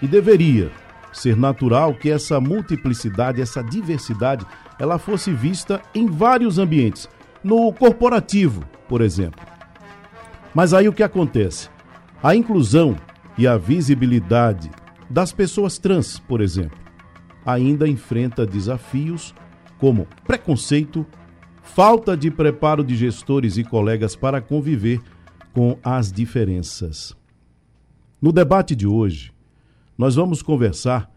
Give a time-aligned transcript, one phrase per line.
[0.00, 0.70] e deveria
[1.12, 4.46] ser natural que essa multiplicidade, essa diversidade,
[4.78, 7.08] ela fosse vista em vários ambientes,
[7.42, 9.44] no corporativo, por exemplo.
[10.54, 11.68] Mas aí o que acontece?
[12.22, 12.96] A inclusão
[13.36, 14.70] e a visibilidade
[15.08, 16.78] das pessoas trans, por exemplo,
[17.44, 19.34] ainda enfrenta desafios
[19.80, 21.06] como preconceito,
[21.62, 25.00] falta de preparo de gestores e colegas para conviver
[25.54, 27.16] com as diferenças.
[28.20, 29.32] No debate de hoje,
[29.96, 31.10] nós vamos conversar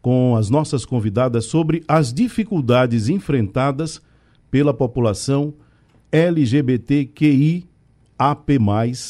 [0.00, 4.00] com as nossas convidadas sobre as dificuldades enfrentadas
[4.50, 5.52] pela população
[6.12, 7.66] LGBTQIAP+,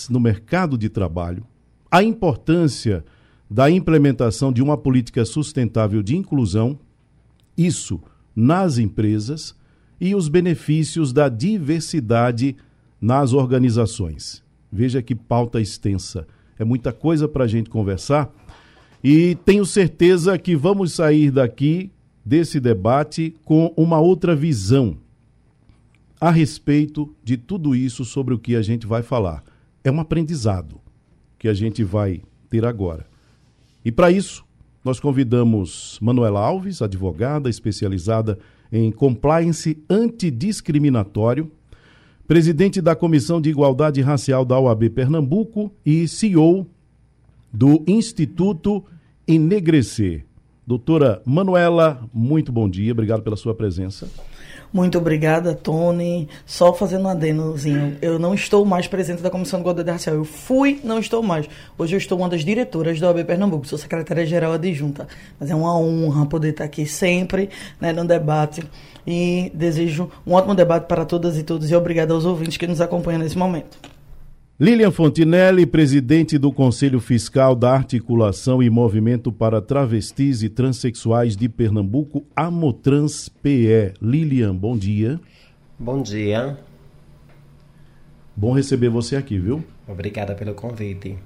[0.09, 1.47] no mercado de trabalho,
[1.91, 3.05] a importância
[3.51, 6.79] da implementação de uma política sustentável de inclusão,
[7.57, 8.01] isso
[8.35, 9.55] nas empresas
[10.01, 12.57] e os benefícios da diversidade
[13.01, 14.43] nas organizações.
[14.73, 16.27] Veja que pauta extensa.
[16.59, 18.33] É muita coisa para a gente conversar
[19.03, 21.91] e tenho certeza que vamos sair daqui
[22.25, 24.97] desse debate com uma outra visão
[26.21, 29.45] a respeito de tudo isso sobre o que a gente vai falar.
[29.85, 30.81] É um aprendizado
[31.39, 33.07] que a gente vai ter agora.
[33.85, 34.43] E para isso,
[34.85, 38.39] nós convidamos Manuela Alves, advogada especializada
[38.71, 41.51] em compliance antidiscriminatório,
[42.29, 46.67] presidente da Comissão de Igualdade Racial da OAB Pernambuco e CEO
[47.51, 48.85] do Instituto
[49.27, 50.27] Enegrecer.
[50.67, 54.11] Doutora Manuela, muito bom dia, obrigado pela sua presença.
[54.75, 56.29] Muito obrigada, Tony.
[56.45, 57.97] Só fazendo um adenozinho.
[58.03, 60.17] Eu não estou mais presente da Comissão de Igualdade Racial.
[60.17, 61.49] Eu fui, não estou mais.
[61.79, 63.69] Hoje eu estou uma das diretoras da OAB Pernambuco.
[63.69, 65.07] Sou secretária-geral adjunta.
[65.39, 68.65] Mas é uma honra poder estar aqui sempre né, no debate.
[69.07, 71.71] E desejo um ótimo debate para todas e todos.
[71.71, 73.94] E obrigada aos ouvintes que nos acompanham nesse momento.
[74.59, 81.49] Lilian Fontinelli, presidente do Conselho Fiscal da Articulação e Movimento para Travestis e Transsexuais de
[81.49, 83.95] Pernambuco, Amotrans PE.
[84.01, 85.21] Lilian, bom dia.
[85.77, 86.57] Bom dia.
[88.37, 89.65] Bom receber você aqui, viu?
[89.89, 91.19] Obrigada pelo convite.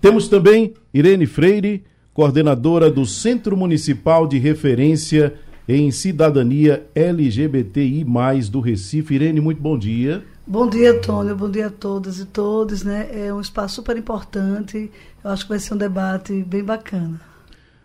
[0.00, 5.34] Temos também Irene Freire, coordenadora do Centro Municipal de Referência
[5.68, 8.02] em Cidadania LGBTI+,
[8.50, 9.14] do Recife.
[9.14, 10.24] Irene, muito bom dia.
[10.50, 11.36] Bom dia, Tônio.
[11.36, 12.82] Bom dia a todas e todos.
[12.82, 13.06] Né?
[13.12, 14.90] É um espaço super importante.
[15.22, 17.20] Eu acho que vai ser um debate bem bacana.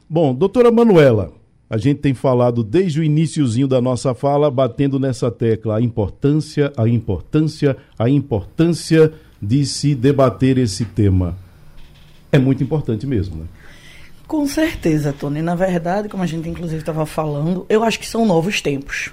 [0.10, 1.34] Bom, doutora Manuela,
[1.70, 6.72] a gente tem falado desde o iníciozinho da nossa fala, batendo nessa tecla, a importância,
[6.78, 11.36] a importância, a importância de se debater esse tema.
[12.32, 13.46] É muito importante mesmo, né?
[14.26, 15.42] Com certeza, Tony.
[15.42, 19.12] Na verdade, como a gente inclusive estava falando, eu acho que são novos tempos.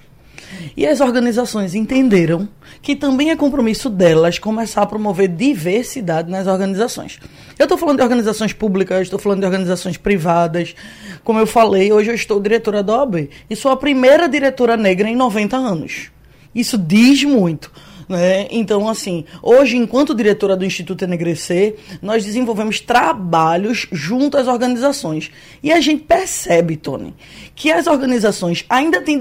[0.77, 2.49] E as organizações entenderam
[2.81, 7.19] que também é compromisso delas começar a promover diversidade nas organizações.
[7.59, 10.75] Eu estou falando de organizações públicas, estou falando de organizações privadas.
[11.23, 15.09] Como eu falei, hoje eu estou diretora da OAB e sou a primeira diretora negra
[15.09, 16.11] em 90 anos.
[16.55, 17.71] Isso diz muito.
[18.11, 18.49] Né?
[18.51, 25.31] Então, assim, hoje, enquanto diretora do Instituto Enegrecer, nós desenvolvemos trabalhos junto às organizações.
[25.63, 27.15] E a gente percebe, Tony,
[27.55, 29.17] que as organizações ainda têm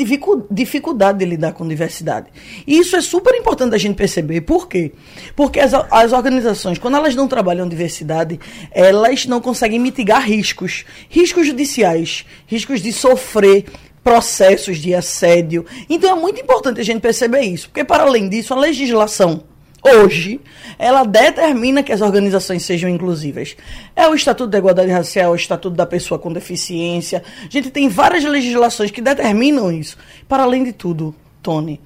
[0.50, 2.30] dificuldade de lidar com diversidade.
[2.66, 4.42] E isso é super importante a gente perceber.
[4.42, 4.92] Por quê?
[5.36, 8.40] Porque as, as organizações, quando elas não trabalham diversidade,
[8.72, 10.84] elas não conseguem mitigar riscos.
[11.08, 13.66] Riscos judiciais, riscos de sofrer
[14.04, 15.66] processos de assédio.
[15.90, 19.44] Então é muito importante a gente perceber isso, porque para além disso, a legislação
[19.84, 20.42] hoje,
[20.78, 23.56] ela determina que as organizações sejam inclusivas.
[23.96, 27.24] É o Estatuto da Igualdade Racial, o Estatuto da Pessoa com Deficiência.
[27.44, 29.98] A gente tem várias legislações que determinam isso.
[30.28, 31.80] Para além de tudo, Tony,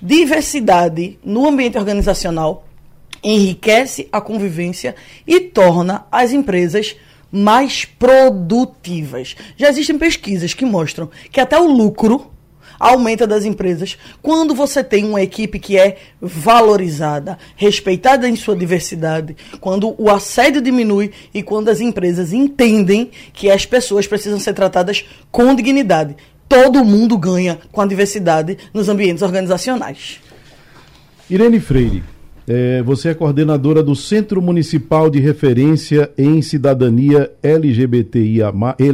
[0.00, 2.66] diversidade no ambiente organizacional
[3.22, 4.94] enriquece a convivência
[5.26, 6.94] e torna as empresas
[7.34, 9.34] mais produtivas.
[9.56, 12.30] Já existem pesquisas que mostram que até o lucro
[12.78, 19.36] aumenta das empresas quando você tem uma equipe que é valorizada, respeitada em sua diversidade,
[19.60, 25.04] quando o assédio diminui e quando as empresas entendem que as pessoas precisam ser tratadas
[25.30, 26.16] com dignidade.
[26.46, 30.20] todo mundo ganha com a diversidade nos ambientes organizacionais.
[31.28, 32.04] Irene Freire,
[32.46, 38.40] é, você é coordenadora do Centro Municipal de Referência em Cidadania LGBTI,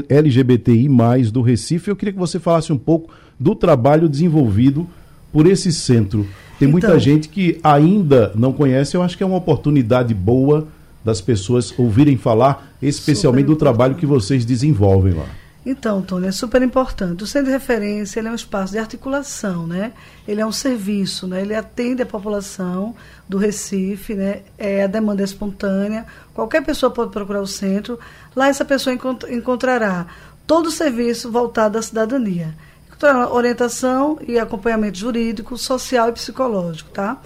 [0.08, 0.88] LGBTI
[1.32, 1.90] do Recife.
[1.90, 4.86] Eu queria que você falasse um pouco do trabalho desenvolvido
[5.32, 6.26] por esse centro.
[6.58, 10.68] Tem muita então, gente que ainda não conhece, eu acho que é uma oportunidade boa
[11.04, 15.26] das pessoas ouvirem falar, especialmente do trabalho que vocês desenvolvem lá.
[15.64, 17.22] Então, Tony, é super importante.
[17.22, 19.92] O centro de referência ele é um espaço de articulação, né?
[20.26, 21.42] Ele é um serviço, né?
[21.42, 22.94] Ele atende a população
[23.30, 24.42] do Recife, né?
[24.58, 26.04] É a demanda espontânea.
[26.34, 27.96] Qualquer pessoa pode procurar o centro.
[28.34, 30.06] Lá essa pessoa encont encontrará
[30.46, 32.54] todo o serviço voltado à cidadania.
[32.88, 37.18] Encontrará orientação e acompanhamento jurídico, social e psicológico, tá?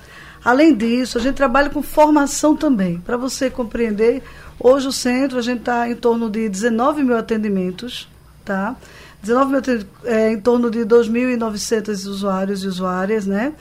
[0.44, 2.98] Além disso, a gente trabalha com formação também.
[2.98, 4.22] Para você compreender,
[4.60, 8.08] hoje o centro, a gente está em torno de 19 mil atendimentos
[8.44, 8.76] tá?
[9.22, 13.54] 19 mil, é, em torno de 2.900 usuários e usuárias, né?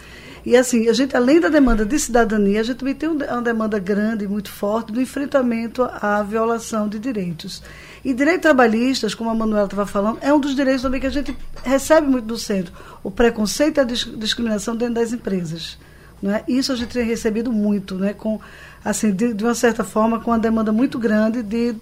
[0.45, 3.79] E assim, a gente, além da demanda de cidadania, a gente também tem uma demanda
[3.79, 7.63] grande, muito forte, do enfrentamento à violação de direitos.
[8.03, 11.11] E direitos trabalhistas, como a Manuela estava falando, é um dos direitos também que a
[11.11, 12.73] gente recebe muito do centro.
[13.01, 15.77] O preconceito e a discriminação dentro das empresas.
[16.21, 16.43] Né?
[16.45, 18.13] Isso a gente tem recebido muito, né?
[18.13, 18.39] com,
[18.83, 21.75] assim, de, de uma certa forma, com uma demanda muito grande de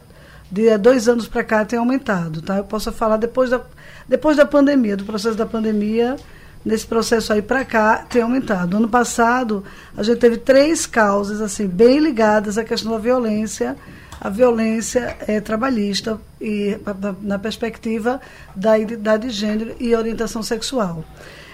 [0.52, 2.58] de dois anos para cá tem aumentado, tá?
[2.58, 3.62] Eu posso falar depois da,
[4.08, 6.18] depois da pandemia, do processo da pandemia,
[6.64, 8.78] nesse processo aí para cá tem aumentado.
[8.78, 9.64] Ano passado
[9.96, 13.76] a gente teve três causas assim bem ligadas à questão da violência,
[14.20, 16.78] a violência é, trabalhista e
[17.22, 18.22] na, perspectiva
[18.56, 21.04] da identidade de gênero e orientação sexual.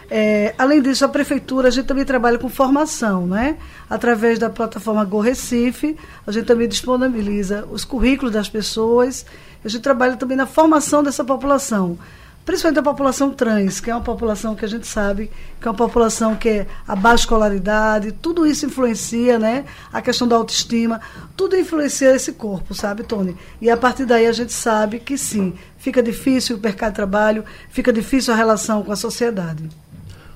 [0.09, 3.57] É, além disso, a prefeitura, a gente também trabalha com formação, né?
[3.89, 9.25] Através da plataforma Go Recife, a gente também disponibiliza os currículos das pessoas,
[9.63, 11.97] a gente trabalha também na formação dessa população,
[12.47, 15.29] principalmente a população trans, que é uma população que a gente sabe
[15.59, 19.65] que é uma população que é a baixa escolaridade, tudo isso influencia, né?
[19.91, 21.01] A questão da autoestima,
[21.35, 23.35] tudo influencia esse corpo, sabe, Tony?
[23.61, 27.43] E a partir daí a gente sabe que sim, fica difícil o mercado de trabalho,
[27.69, 29.67] fica difícil a relação com a sociedade.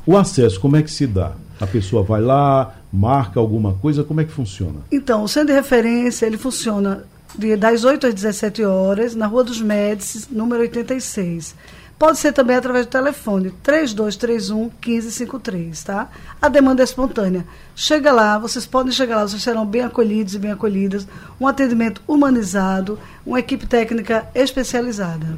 [0.06, 1.32] O acesso, como é que se dá?
[1.62, 4.82] A pessoa vai lá, marca alguma coisa, como é que funciona?
[4.92, 7.06] Então, o centro de referência, ele funciona
[7.38, 11.56] de, das 8 às 17 horas, na Rua dos Médicis, número 86.
[12.02, 16.10] Pode ser também através do telefone 3231 1553, tá?
[16.42, 17.46] A demanda é espontânea.
[17.76, 21.08] Chega lá, vocês podem chegar lá, vocês serão bem acolhidos e bem acolhidas.
[21.40, 25.38] Um atendimento humanizado, uma equipe técnica especializada.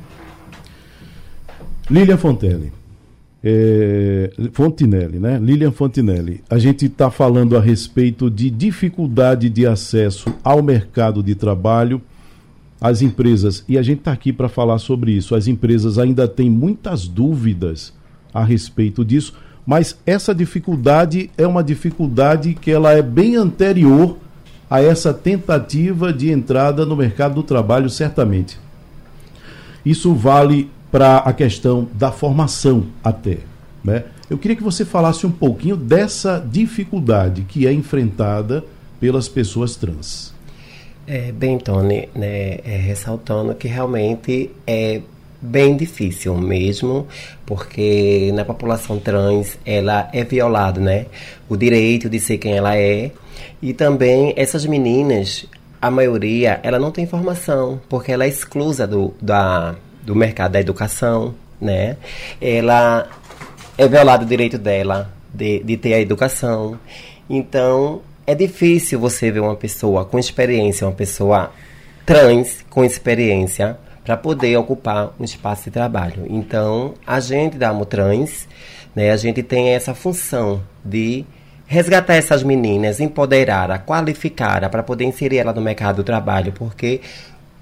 [1.89, 2.71] Lilian Fontelli
[3.43, 5.37] é, Fontinelli, né?
[5.37, 6.41] Lilian Fontinelli.
[6.49, 12.01] A gente está falando a respeito de dificuldade de acesso ao mercado de trabalho.
[12.83, 16.49] As empresas, e a gente está aqui para falar sobre isso, as empresas ainda têm
[16.49, 17.93] muitas dúvidas
[18.33, 19.35] a respeito disso,
[19.65, 24.17] mas essa dificuldade é uma dificuldade que ela é bem anterior
[24.69, 28.59] a essa tentativa de entrada no mercado do trabalho, certamente.
[29.85, 33.37] Isso vale para a questão da formação até.
[33.81, 34.03] Né?
[34.29, 38.61] Eu queria que você falasse um pouquinho dessa dificuldade que é enfrentada
[38.99, 40.32] pelas pessoas trans.
[41.05, 45.01] É, bem, Tony, né, é, ressaltando que realmente é
[45.41, 47.05] bem difícil mesmo,
[47.45, 51.07] porque na população trans ela é violado, né?
[51.49, 53.11] O direito de ser quem ela é.
[53.61, 55.45] E também essas meninas,
[55.81, 60.61] a maioria, ela não tem formação, porque ela é exclusa do, da, do mercado da
[60.61, 61.97] educação, né?
[62.39, 63.09] Ela
[63.77, 66.79] é violado o direito dela de, de ter a educação.
[67.29, 71.51] Então, é difícil você ver uma pessoa com experiência, uma pessoa
[72.05, 76.25] trans com experiência, para poder ocupar um espaço de trabalho.
[76.29, 78.47] Então, a gente da Amotrans,
[78.93, 81.25] né, a gente tem essa função de
[81.65, 86.99] resgatar essas meninas, empoderar, qualificar para poder inserir ela no mercado do trabalho, porque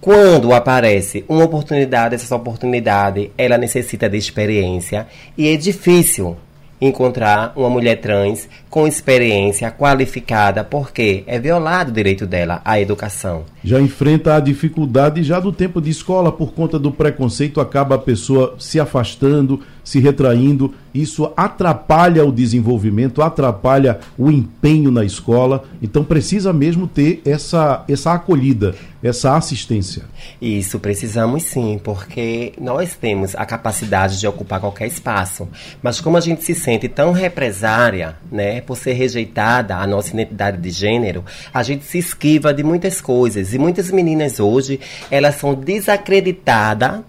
[0.01, 6.35] quando aparece uma oportunidade, essa oportunidade, ela necessita de experiência e é difícil
[6.81, 13.43] encontrar uma mulher trans com experiência qualificada, porque é violado o direito dela à educação.
[13.61, 17.99] Já enfrenta a dificuldade já do tempo de escola por conta do preconceito, acaba a
[17.99, 26.03] pessoa se afastando, se retraindo, isso atrapalha o desenvolvimento, atrapalha o empenho na escola, então
[26.03, 30.03] precisa mesmo ter essa essa acolhida, essa assistência.
[30.41, 35.47] Isso precisamos sim, porque nós temos a capacidade de ocupar qualquer espaço,
[35.81, 40.57] mas como a gente se sente tão represária, né, por ser rejeitada a nossa identidade
[40.57, 45.53] de gênero, a gente se esquiva de muitas coisas e muitas meninas hoje, elas são
[45.53, 47.01] desacreditadas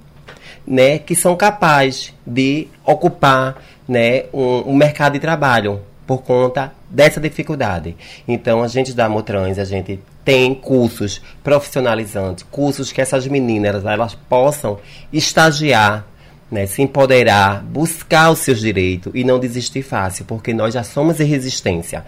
[0.66, 7.20] né, que são capazes de ocupar né, um, um mercado de trabalho por conta dessa
[7.20, 7.96] dificuldade.
[8.26, 14.14] Então, a gente da Motrans, a gente tem cursos profissionalizantes, cursos que essas meninas elas
[14.14, 14.78] possam
[15.12, 16.06] estagiar,
[16.52, 21.18] né, se empoderar, buscar os seus direitos e não desistir fácil, porque nós já somos
[21.18, 22.04] em resistência.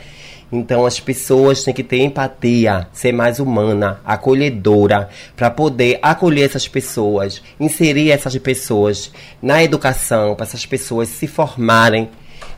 [0.52, 6.68] Então as pessoas têm que ter empatia, ser mais humana, acolhedora, para poder acolher essas
[6.68, 9.10] pessoas, inserir essas pessoas
[9.40, 12.10] na educação, para essas pessoas se formarem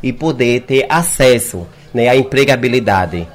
[0.02, 3.28] e poder ter acesso né, à empregabilidade.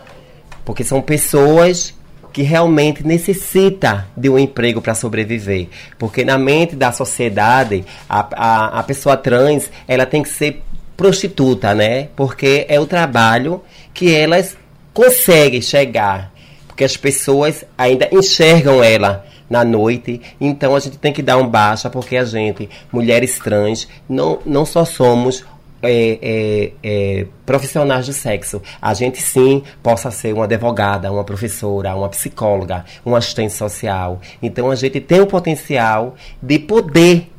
[0.66, 1.94] Porque são pessoas
[2.32, 5.68] que realmente necessita de um emprego para sobreviver.
[5.98, 10.62] Porque na mente da sociedade, a, a, a pessoa trans, ela tem que ser
[10.96, 12.10] prostituta, né?
[12.16, 13.62] Porque é o trabalho
[13.94, 14.56] que elas
[14.94, 16.32] conseguem chegar,
[16.68, 21.48] porque as pessoas ainda enxergam ela na noite, então a gente tem que dar um
[21.48, 25.44] baixa, porque a gente, mulheres trans, não, não só somos
[25.82, 28.62] é, é, é, profissionais do sexo.
[28.82, 34.20] A gente sim possa ser uma advogada, uma professora, uma psicóloga, um assistente social.
[34.42, 37.32] Então a gente tem o potencial de poder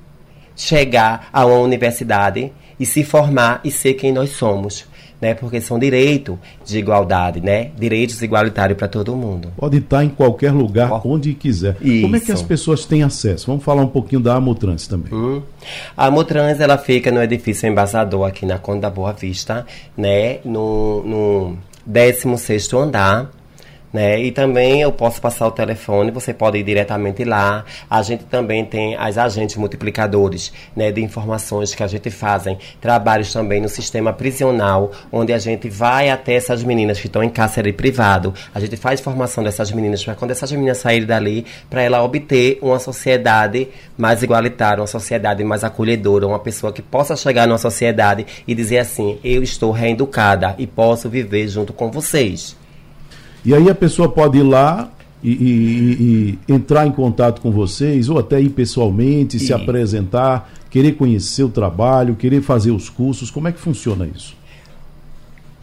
[0.57, 4.87] chegar a uma universidade e se formar e ser quem nós somos
[5.23, 5.35] né?
[5.35, 6.37] Porque são direitos
[6.67, 7.71] de igualdade, né?
[7.79, 9.53] Direitos igualitários para todo mundo.
[9.57, 11.77] Pode estar em qualquer lugar, onde quiser.
[11.81, 12.03] Isso.
[12.03, 13.47] Como é que as pessoas têm acesso?
[13.47, 15.15] Vamos falar um pouquinho da Amotrans também.
[15.15, 15.41] Hum.
[15.97, 19.65] A Amotrans, ela fica no edifício Embaixador, aqui na Conda da Boa Vista,
[19.97, 20.39] né?
[20.45, 23.31] No, no 16º andar
[23.93, 24.21] né?
[24.21, 27.65] E também eu posso passar o telefone, você pode ir diretamente lá.
[27.91, 33.33] A gente também tem as agentes multiplicadores, né, de informações que a gente fazem trabalhos
[33.33, 37.73] também no sistema prisional, onde a gente vai até essas meninas que estão em cárcere
[37.73, 38.33] privado.
[38.55, 42.59] A gente faz formação dessas meninas para quando essas meninas saírem dali, para ela obter
[42.63, 43.69] uma sociedade
[43.99, 48.79] mais igualitária, uma sociedade mais acolhedora, uma pessoa que possa chegar numa sociedade e dizer
[48.79, 52.62] assim: eu estou reeducada e posso viver junto com vocês.
[53.45, 54.91] E aí a pessoa pode ir lá
[55.23, 59.41] e, e, e entrar em contato com vocês, ou até ir pessoalmente, e...
[59.41, 63.31] se apresentar, querer conhecer o trabalho, querer fazer os cursos.
[63.31, 64.37] Como é que funciona isso?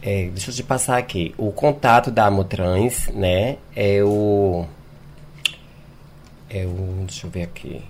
[0.02, 1.34] É, deixa eu te passar aqui.
[1.38, 4.66] O contato da Amotrans, né, é o.
[6.50, 7.04] É o.
[7.06, 7.82] Deixa eu ver aqui.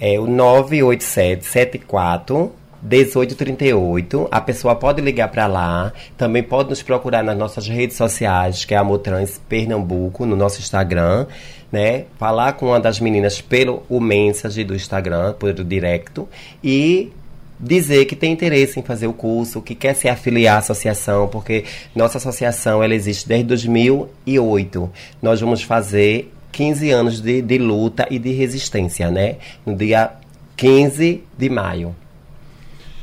[0.00, 2.50] É o 98774
[2.84, 4.28] 1838.
[4.30, 5.92] A pessoa pode ligar para lá.
[6.16, 10.60] Também pode nos procurar nas nossas redes sociais, que é a Motrans Pernambuco, no nosso
[10.60, 11.26] Instagram.
[11.72, 12.04] Né?
[12.18, 16.28] Falar com uma das meninas pelo o do Instagram, pelo directo.
[16.62, 17.10] E
[17.58, 21.64] dizer que tem interesse em fazer o curso, que quer se afiliar à associação, porque
[21.94, 24.90] nossa associação ela existe desde 2008.
[25.22, 29.36] Nós vamos fazer 15 anos de, de luta e de resistência, né?
[29.64, 30.12] No dia
[30.56, 31.94] 15 de maio.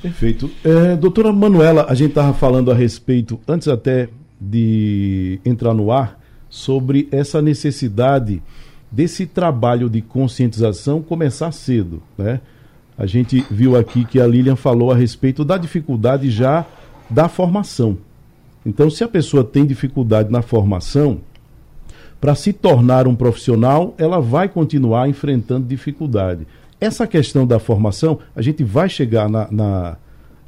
[0.01, 0.49] Perfeito.
[0.63, 6.19] É, doutora Manuela, a gente estava falando a respeito, antes até de entrar no ar,
[6.49, 8.41] sobre essa necessidade
[8.91, 12.01] desse trabalho de conscientização começar cedo.
[12.17, 12.41] Né?
[12.97, 16.65] A gente viu aqui que a Lilian falou a respeito da dificuldade já
[17.09, 17.97] da formação.
[18.65, 21.19] Então, se a pessoa tem dificuldade na formação,
[22.19, 26.45] para se tornar um profissional, ela vai continuar enfrentando dificuldade.
[26.81, 29.97] Essa questão da formação, a gente vai chegar na, na,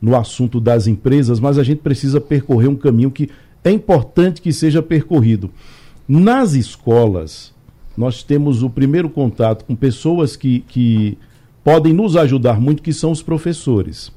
[0.01, 3.29] no assunto das empresas, mas a gente precisa percorrer um caminho que
[3.63, 5.51] é importante que seja percorrido.
[6.07, 7.53] Nas escolas,
[7.95, 11.19] nós temos o primeiro contato com pessoas que, que
[11.63, 14.11] podem nos ajudar muito, que são os professores.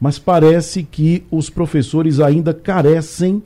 [0.00, 3.42] Mas parece que os professores ainda carecem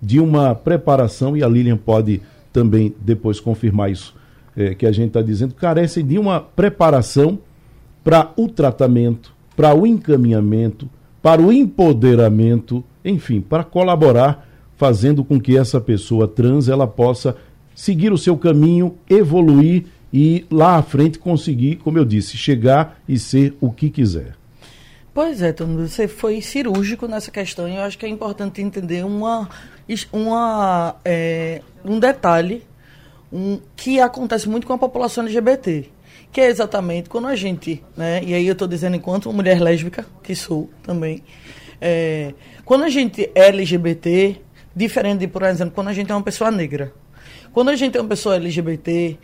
[0.00, 2.22] de uma preparação, e a Lilian pode
[2.54, 4.15] também depois confirmar isso
[4.56, 7.38] é, que a gente está dizendo, carecem de uma preparação
[8.02, 10.88] para o tratamento, para o encaminhamento,
[11.20, 17.36] para o empoderamento, enfim, para colaborar, fazendo com que essa pessoa trans ela possa
[17.74, 23.18] seguir o seu caminho, evoluir e lá à frente conseguir, como eu disse, chegar e
[23.18, 24.34] ser o que quiser.
[25.12, 29.04] Pois é, Tom, você foi cirúrgico nessa questão e eu acho que é importante entender
[29.04, 29.48] uma,
[30.12, 32.62] uma, é, um detalhe
[33.32, 35.90] um, que acontece muito com a população LGBT,
[36.32, 40.06] que é exatamente quando a gente, né, e aí eu estou dizendo enquanto mulher lésbica,
[40.22, 41.22] que sou também,
[41.80, 44.40] é, quando a gente é LGBT,
[44.74, 46.92] diferente de, por exemplo, quando a gente é uma pessoa negra.
[47.52, 49.18] Quando a gente é uma pessoa LGBT,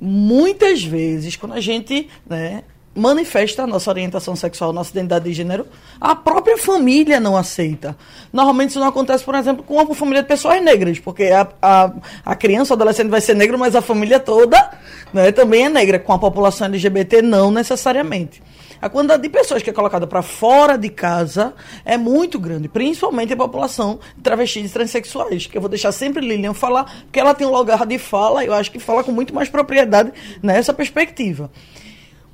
[0.00, 2.62] muitas vezes, quando a gente né,
[2.94, 5.66] manifesta a nossa orientação sexual, nossa identidade de gênero,
[6.00, 7.96] a própria família não aceita.
[8.32, 11.92] Normalmente isso não acontece, por exemplo, com uma família de pessoas negras, porque a, a,
[12.24, 14.70] a criança, o adolescente vai ser negro, mas a família toda
[15.12, 15.98] né, também é negra.
[15.98, 18.42] Com a população LGBT, não necessariamente.
[18.80, 21.52] A quantidade de pessoas que é colocada para fora de casa
[21.84, 26.24] é muito grande, principalmente a população de travestis e transexuais, que eu vou deixar sempre
[26.24, 29.34] Lilian falar, porque ela tem um lugar de fala, eu acho que fala com muito
[29.34, 31.50] mais propriedade nessa perspectiva.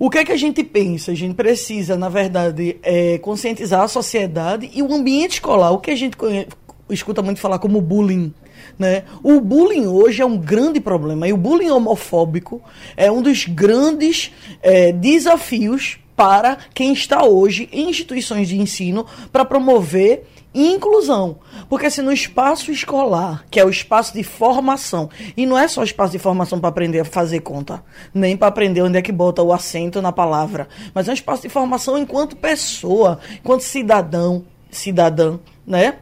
[0.05, 1.13] O que é que a gente pensa?
[1.13, 5.71] A gente precisa, na verdade, é, conscientizar a sociedade e o ambiente escolar.
[5.71, 6.15] O que a gente
[6.91, 8.31] escuta muito falar como bullying.
[8.79, 9.05] Né?
[9.23, 12.61] O bullying hoje é um grande problema e o bullying homofóbico
[12.99, 14.31] é um dos grandes
[14.61, 21.39] é, desafios para quem está hoje em instituições de ensino para promover inclusão.
[21.69, 25.83] Porque se no espaço escolar, que é o espaço de formação, e não é só
[25.83, 27.83] espaço de formação para aprender a fazer conta,
[28.13, 31.43] nem para aprender onde é que bota o acento na palavra, mas é um espaço
[31.43, 35.97] de formação enquanto pessoa, enquanto cidadão, cidadã, né?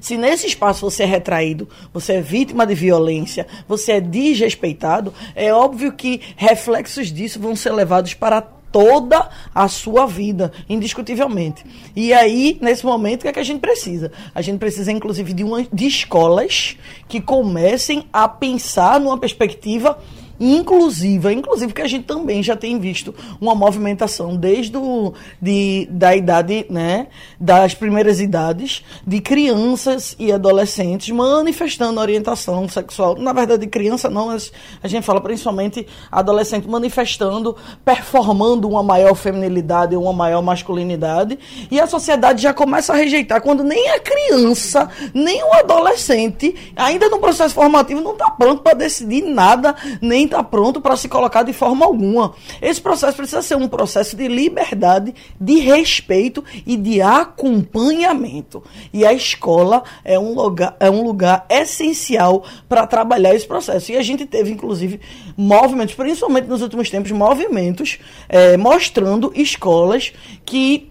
[0.00, 5.52] Se nesse espaço você é retraído, você é vítima de violência, você é desrespeitado, é
[5.52, 11.64] óbvio que reflexos disso vão ser levados para toda a sua vida, indiscutivelmente.
[11.94, 14.10] E aí, nesse momento, o que, é que a gente precisa?
[14.34, 16.76] A gente precisa, inclusive, de, uma, de escolas
[17.06, 19.96] que comecem a pensar numa perspectiva
[20.38, 26.14] inclusiva, inclusive que a gente também já tem visto uma movimentação desde o, de, da
[26.14, 34.10] idade, né, das primeiras idades, de crianças e adolescentes manifestando orientação sexual, na verdade criança
[34.10, 41.38] não, mas a gente fala principalmente adolescente manifestando, performando uma maior feminilidade, uma maior masculinidade,
[41.70, 47.08] e a sociedade já começa a rejeitar quando nem a criança, nem o adolescente, ainda
[47.08, 51.42] no processo formativo não está pronto para decidir nada, nem está pronto para se colocar
[51.42, 52.34] de forma alguma.
[52.60, 58.62] Esse processo precisa ser um processo de liberdade, de respeito e de acompanhamento.
[58.92, 63.92] E a escola é um lugar, é um lugar essencial para trabalhar esse processo.
[63.92, 65.00] E a gente teve, inclusive,
[65.36, 70.12] movimentos, principalmente nos últimos tempos, movimentos é, mostrando escolas
[70.44, 70.90] que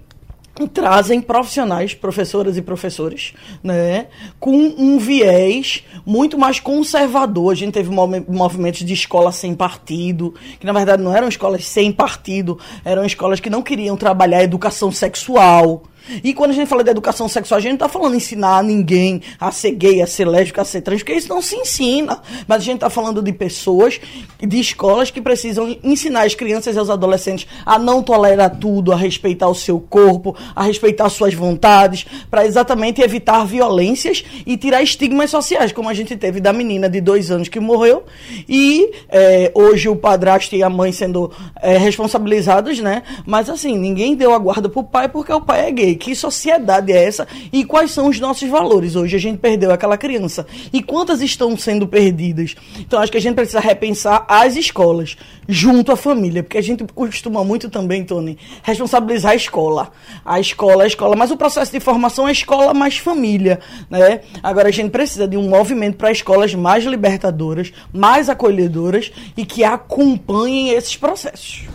[0.71, 3.33] trazem profissionais, professoras e professores,
[3.63, 4.07] né,
[4.39, 7.51] com um viés muito mais conservador.
[7.51, 11.91] A gente teve movimentos de escola sem partido, que na verdade não eram escolas sem
[11.91, 15.83] partido, eram escolas que não queriam trabalhar educação sexual,
[16.23, 19.21] e quando a gente fala de educação sexual, a gente não está falando ensinar ninguém
[19.39, 22.21] a ser gay, a ser lésbica, a ser trans, porque isso não se ensina.
[22.47, 23.99] Mas a gente está falando de pessoas,
[24.39, 28.95] de escolas que precisam ensinar as crianças e os adolescentes a não tolerar tudo, a
[28.95, 35.31] respeitar o seu corpo, a respeitar suas vontades, para exatamente evitar violências e tirar estigmas
[35.31, 38.03] sociais, como a gente teve da menina de dois anos que morreu.
[38.47, 43.03] E é, hoje o padrasto e a mãe sendo é, responsabilizados, né?
[43.25, 46.91] Mas assim, ninguém deu a guarda pro pai porque o pai é gay que sociedade
[46.91, 48.95] é essa e quais são os nossos valores.
[48.95, 50.45] Hoje a gente perdeu aquela criança.
[50.71, 52.55] E quantas estão sendo perdidas?
[52.79, 56.83] Então acho que a gente precisa repensar as escolas junto à família, porque a gente
[56.93, 59.91] costuma muito também, Tony, responsabilizar a escola.
[60.23, 64.21] A escola, a escola, mas o processo de formação é escola mais família, né?
[64.41, 69.63] Agora a gente precisa de um movimento para escolas mais libertadoras, mais acolhedoras e que
[69.63, 71.72] acompanhem esses processos.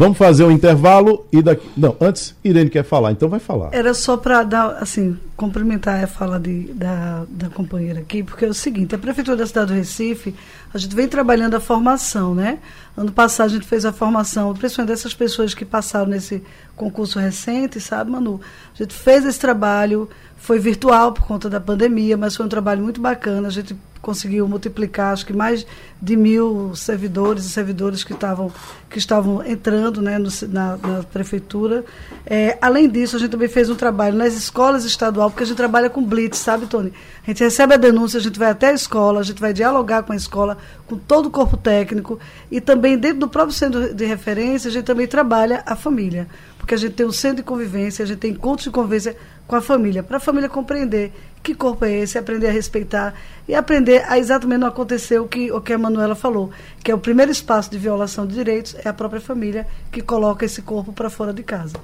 [0.00, 1.68] Vamos fazer um intervalo e daqui.
[1.76, 3.68] Não, antes, Irene quer falar, então vai falar.
[3.70, 8.48] Era só para dar, assim, complementar a fala de, da, da companheira aqui, porque é
[8.48, 10.34] o seguinte: a Prefeitura da cidade do Recife,
[10.72, 12.60] a gente vem trabalhando a formação, né?
[13.00, 16.42] Ano passado a gente fez a formação, principalmente dessas pessoas que passaram nesse
[16.76, 18.38] concurso recente, sabe, Manu?
[18.74, 22.82] A gente fez esse trabalho, foi virtual por conta da pandemia, mas foi um trabalho
[22.82, 23.48] muito bacana.
[23.48, 25.66] A gente conseguiu multiplicar, acho que mais
[26.00, 28.50] de mil servidores e servidores que estavam,
[28.88, 31.84] que estavam entrando né, no, na, na, prefeitura.
[32.24, 35.56] É, além disso, a gente também fez um trabalho nas escolas estaduais, porque a gente
[35.56, 36.92] trabalha com blitz, sabe, Tony?
[37.22, 40.02] A gente recebe a denúncia, a gente vai até a escola, a gente vai dialogar
[40.02, 42.18] com a escola, com todo o corpo técnico,
[42.50, 46.26] e também dentro do próprio centro de referência, a gente também trabalha a família
[46.70, 49.56] porque a gente tem um centro de convivência, a gente tem encontros de convivência com
[49.56, 51.10] a família, para a família compreender
[51.42, 53.12] que corpo é esse, aprender a respeitar
[53.48, 56.50] e aprender a exatamente não acontecer o que, o que a Manuela falou,
[56.84, 60.44] que é o primeiro espaço de violação de direitos, é a própria família que coloca
[60.44, 61.76] esse corpo para fora de casa.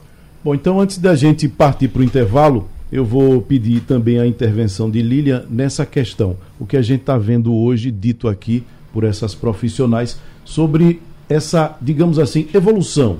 [0.44, 4.88] Bom, então antes da gente partir para o intervalo, eu vou pedir também a intervenção
[4.88, 6.36] de Lilian nessa questão.
[6.60, 10.16] O que a gente está vendo hoje, dito aqui por essas profissionais,
[10.46, 13.18] sobre essa, digamos assim, evolução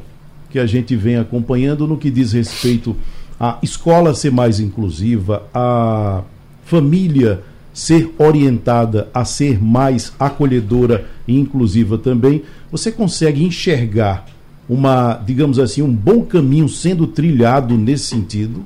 [0.48, 2.96] que a gente vem acompanhando no que diz respeito
[3.38, 6.22] à escola ser mais inclusiva, a
[6.64, 7.42] família
[7.74, 14.24] ser orientada a ser mais acolhedora e inclusiva também, você consegue enxergar
[14.66, 18.64] uma, digamos assim, um bom caminho sendo trilhado nesse sentido?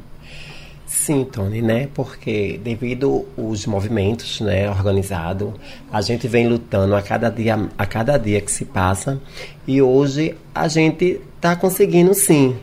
[1.11, 1.88] Sim, Tony, né?
[1.92, 5.55] Porque devido aos movimentos, né, organizado,
[5.92, 9.20] a gente vem lutando a cada dia, a cada dia que se passa
[9.66, 12.57] e hoje a gente está conseguindo sim,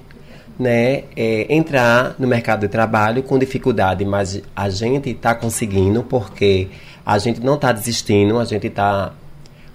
[0.57, 6.69] né, é, entrar no mercado de trabalho com dificuldade, mas a gente está conseguindo porque
[7.05, 9.11] a gente não está desistindo, a gente está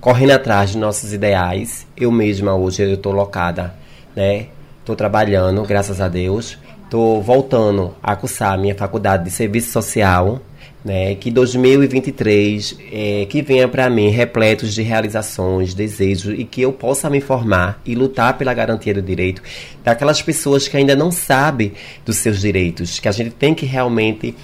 [0.01, 1.87] correndo atrás de nossos ideais.
[1.95, 3.75] Eu mesma hoje eu estou locada,
[4.17, 4.47] né?
[4.81, 6.57] Estou trabalhando, graças a Deus.
[6.93, 10.43] Estou voltando a cursar a minha faculdade de serviço social,
[10.85, 11.15] né?
[11.15, 17.09] Que 2023 é, que venha para mim repletos de realizações, desejos e que eu possa
[17.09, 19.41] me formar e lutar pela garantia do direito
[19.83, 21.73] daquelas pessoas que ainda não sabem
[22.05, 24.37] dos seus direitos, que a gente tem que realmente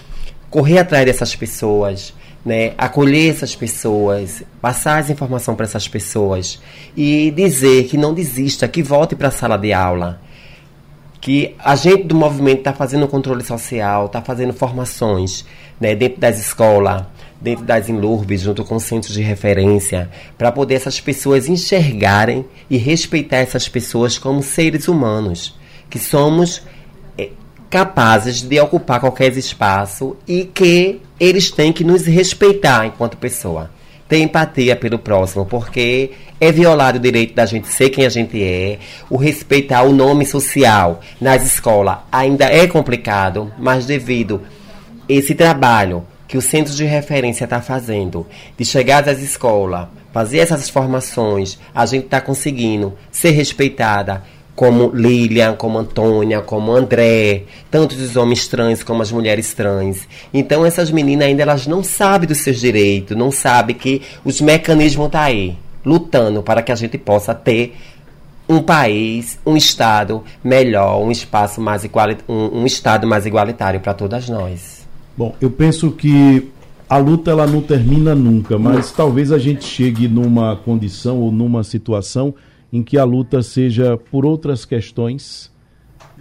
[0.48, 2.14] correr atrás dessas pessoas,
[2.46, 6.58] né, acolher essas pessoas, passar as informações para essas pessoas
[6.96, 10.26] e dizer que não desista, que volte para a sala de aula.
[11.20, 15.44] Que a gente do movimento está fazendo controle social, está fazendo formações
[15.80, 17.04] né, dentro das escolas,
[17.40, 23.38] dentro das INLURBs, junto com centros de referência, para poder essas pessoas enxergarem e respeitar
[23.38, 25.56] essas pessoas como seres humanos,
[25.90, 26.62] que somos
[27.70, 33.70] capazes de ocupar qualquer espaço e que eles têm que nos respeitar enquanto pessoa.
[34.08, 38.42] Ter empatia pelo próximo, porque é violado o direito da gente ser quem a gente
[38.42, 38.78] é,
[39.10, 44.42] o respeitar o nome social nas escolas ainda é complicado, mas devido
[45.08, 50.68] esse trabalho que o centro de referência está fazendo, de chegar às escolas, fazer essas
[50.68, 54.22] formações, a gente está conseguindo ser respeitada,
[54.58, 60.08] como Lilian, como Antônia, como André, tanto os homens trans como as mulheres trans.
[60.34, 65.06] Então essas meninas ainda elas não sabem dos seus direitos, não sabem que os mecanismos
[65.06, 67.76] estão tá aí, lutando para que a gente possa ter
[68.48, 71.88] um país, um estado melhor, um espaço mais
[72.28, 74.84] um, um estado mais igualitário para todas nós.
[75.16, 76.50] Bom, eu penso que
[76.90, 81.62] a luta ela não termina nunca, mas talvez a gente chegue numa condição ou numa
[81.62, 82.34] situação
[82.72, 85.50] em que a luta seja por outras questões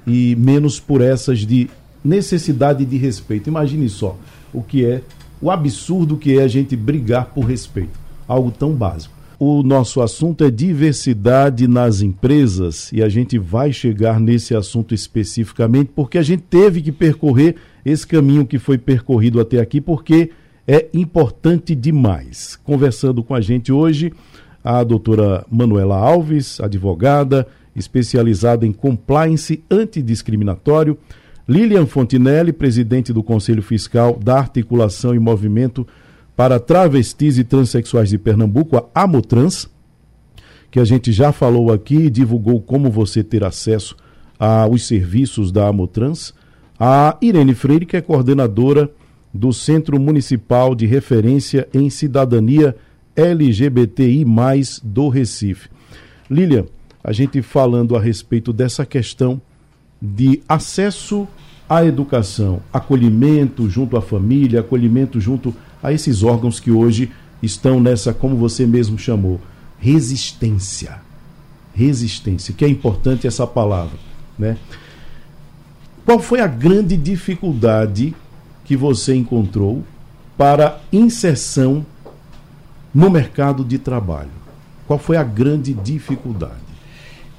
[0.06, 1.70] e menos por essas de
[2.04, 3.50] necessidade de respeito.
[3.50, 4.18] Imagine só
[4.54, 5.02] o que é,
[5.42, 9.18] o absurdo que é a gente brigar por respeito, algo tão básico.
[9.40, 15.92] O nosso assunto é diversidade nas empresas e a gente vai chegar nesse assunto especificamente
[15.96, 17.56] porque a gente teve que percorrer
[17.86, 20.32] esse caminho que foi percorrido até aqui porque
[20.68, 22.60] é importante demais.
[22.64, 24.12] Conversando com a gente hoje,
[24.68, 30.98] a doutora Manuela Alves, advogada, especializada em compliance antidiscriminatório,
[31.48, 35.88] Lilian Fontinelli, presidente do Conselho Fiscal da Articulação e Movimento
[36.36, 39.70] para Travestis e Transsexuais de Pernambuco, a Amotrans,
[40.70, 43.96] que a gente já falou aqui e divulgou como você ter acesso
[44.38, 46.34] aos serviços da Amotrans,
[46.78, 48.92] a Irene Freire, que é coordenadora
[49.34, 52.76] do Centro Municipal de Referência em Cidadania
[53.18, 54.24] LGBTI,
[54.84, 55.68] do Recife.
[56.30, 56.66] Lilian,
[57.04, 59.42] a gente falando a respeito dessa questão
[60.00, 61.28] de acesso
[61.68, 68.14] à educação, acolhimento junto à família, acolhimento junto a esses órgãos que hoje estão nessa,
[68.14, 69.42] como você mesmo chamou,
[69.80, 71.00] resistência.
[71.74, 73.98] Resistência, que é importante essa palavra,
[74.38, 74.58] né?
[76.06, 78.16] Qual foi a grande dificuldade
[78.64, 79.84] que você encontrou
[80.38, 81.86] para inserção
[82.98, 84.32] no mercado de trabalho?
[84.88, 86.56] Qual foi a grande dificuldade?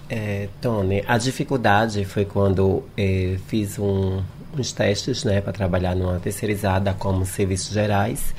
[0.08, 4.22] É, Tony, a dificuldade foi quando é, fiz um,
[4.56, 8.32] uns testes né, para trabalhar numa terceirizada como serviços gerais.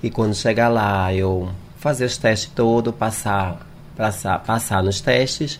[0.00, 5.58] E quando chegar lá, eu fazer os testes todos, passar, passar, passar nos testes.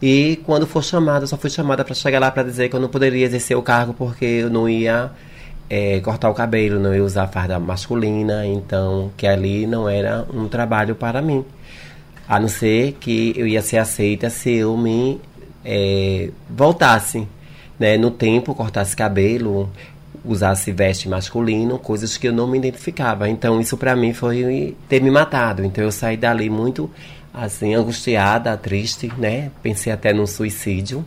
[0.00, 2.88] E quando for chamada, só fui chamada para chegar lá para dizer que eu não
[2.88, 5.10] poderia exercer o cargo porque eu não ia
[5.74, 10.46] é, cortar o cabelo, não ia usar farda masculina, então que ali não era um
[10.46, 11.42] trabalho para mim.
[12.28, 15.18] A não ser que eu ia ser aceita se eu me
[15.64, 17.26] é, voltasse
[17.78, 19.70] né, no tempo, cortasse cabelo,
[20.22, 23.26] usasse veste masculino, coisas que eu não me identificava.
[23.26, 25.64] Então isso para mim foi ter me matado.
[25.64, 26.90] Então eu saí dali muito
[27.32, 29.50] assim angustiada, triste, né?
[29.62, 31.02] Pensei até num suicídio,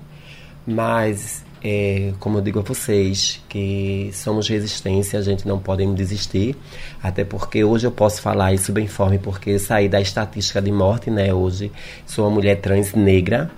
[0.65, 6.56] mas é, como eu digo a vocês, que somos resistência, a gente não pode desistir,
[7.01, 11.10] até porque hoje eu posso falar isso bem forte, porque saí da estatística de morte,
[11.10, 11.34] né?
[11.34, 11.71] Hoje
[12.06, 13.49] sou uma mulher trans negra,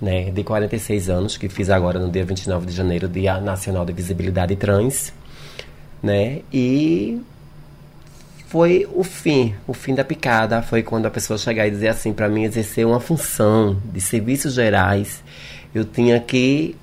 [0.00, 3.92] né, de 46 anos, que fiz agora no dia 29 de janeiro, Dia Nacional de
[3.92, 5.12] Visibilidade Trans,
[6.02, 6.40] né?
[6.52, 7.22] E
[8.48, 10.60] foi o fim, o fim da picada.
[10.60, 14.54] Foi quando a pessoa chegar e dizer assim, para mim exercer uma função de serviços
[14.54, 15.22] gerais,
[15.72, 16.76] eu tinha que,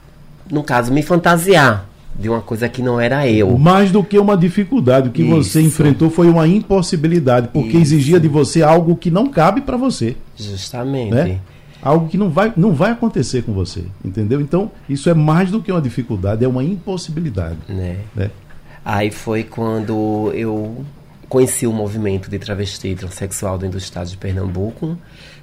[0.51, 3.57] no caso, me fantasiar de uma coisa que não era eu.
[3.57, 5.31] Mais do que uma dificuldade, o que Isso.
[5.33, 7.93] você enfrentou foi uma impossibilidade, porque Isso.
[7.95, 10.15] exigia de você algo que não cabe para você.
[10.35, 11.13] Justamente.
[11.13, 11.39] Né?
[11.81, 14.39] Algo que não vai, não vai acontecer com você, entendeu?
[14.39, 17.57] Então, isso é mais do que uma dificuldade, é uma impossibilidade.
[17.67, 17.97] Né?
[18.15, 18.29] né?
[18.85, 20.85] Aí foi quando eu
[21.27, 24.97] conheci o movimento de travesti transexual dentro do estado de Pernambuco,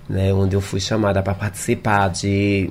[0.09, 2.71] né, onde eu fui chamada para participar de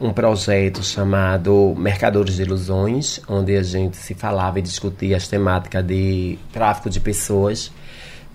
[0.00, 5.84] um projeto chamado Mercadores de Ilusões, onde a gente se falava e discutia as temáticas
[5.84, 7.72] de tráfico de pessoas,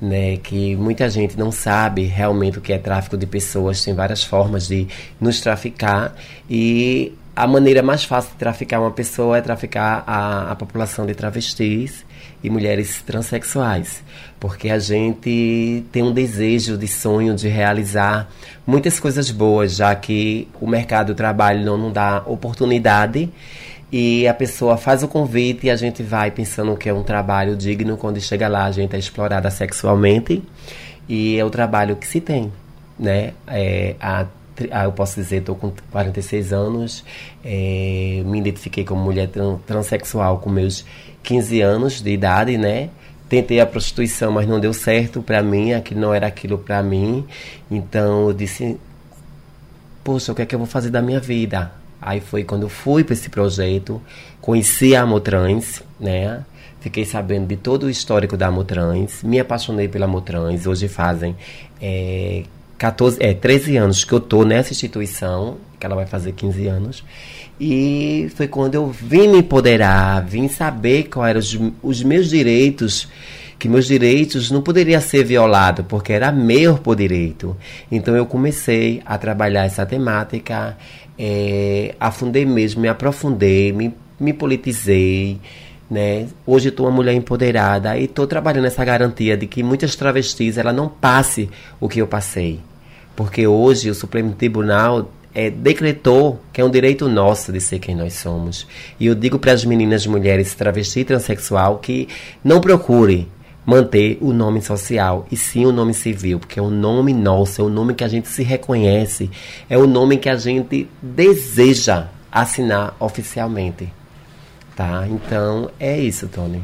[0.02, 4.24] né, que muita gente não sabe realmente o que é tráfico de pessoas, tem várias
[4.24, 4.88] formas de
[5.20, 6.16] nos traficar.
[6.50, 11.14] E a maneira mais fácil de traficar uma pessoa é traficar a, a população de
[11.14, 12.04] travestis
[12.44, 14.04] e mulheres transexuais,
[14.40, 18.28] porque a gente tem um desejo de sonho de realizar
[18.66, 23.30] muitas coisas boas, já que o mercado do trabalho não, não dá oportunidade
[23.92, 27.56] e a pessoa faz o convite e a gente vai pensando que é um trabalho
[27.56, 30.42] digno, quando chega lá a gente é explorada sexualmente
[31.10, 32.52] e é o trabalho que se tem,
[32.98, 33.34] né?
[33.48, 34.26] É, a
[34.70, 37.04] ah, eu posso dizer, estou com 46 anos,
[37.44, 39.30] é, me identifiquei como mulher
[39.66, 40.86] transexual com meus
[41.24, 42.90] 15 anos de idade, né?
[43.30, 47.26] Tentei a prostituição, mas não deu certo para mim, aquilo não era aquilo para mim.
[47.72, 48.78] Então eu disse:
[50.04, 51.72] Poxa, o que é que eu vou fazer da minha vida?
[52.02, 54.02] Aí foi quando eu fui para esse projeto,
[54.42, 56.44] conheci a Amotrans, né?
[56.80, 60.66] Fiquei sabendo de todo o histórico da Amotrans, me apaixonei pela Amotrans.
[60.66, 61.36] Hoje fazem
[61.80, 62.44] é,
[62.80, 67.04] 14, é, 13 anos que eu tô nessa instituição, que ela vai fazer 15 anos.
[67.60, 73.08] E foi quando eu vim me empoderar, vim saber quais eram os, os meus direitos,
[73.60, 77.56] que meus direitos não poderiam ser violados, porque era meu por direito.
[77.92, 80.76] Então eu comecei a trabalhar essa temática,
[81.24, 85.40] é, afundei mesmo, me aprofundei, me, me politizei.
[85.88, 86.28] Né?
[86.48, 90.74] Hoje estou uma mulher empoderada e estou trabalhando essa garantia de que muitas travestis ela
[90.74, 91.48] não passe
[91.80, 92.60] o que eu passei.
[93.16, 97.96] Porque hoje o Supremo Tribunal é, decretou que é um direito nosso de ser quem
[97.96, 98.66] nós somos.
[99.00, 102.08] E eu digo para as meninas, mulheres travesti e transexual que
[102.44, 103.28] não procure
[103.66, 107.64] manter o nome social e sim o nome civil, porque é o nome nosso, é
[107.64, 109.30] o nome que a gente se reconhece,
[109.70, 113.92] é o nome que a gente deseja assinar oficialmente.
[114.76, 115.08] Tá?
[115.08, 116.64] Então é isso, Tony.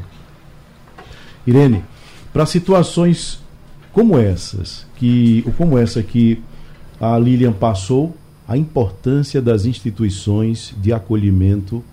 [1.46, 1.84] Irene,
[2.32, 3.40] para situações
[3.92, 6.42] como essas, que como essa que
[7.00, 11.84] a Lilian passou, a importância das instituições de acolhimento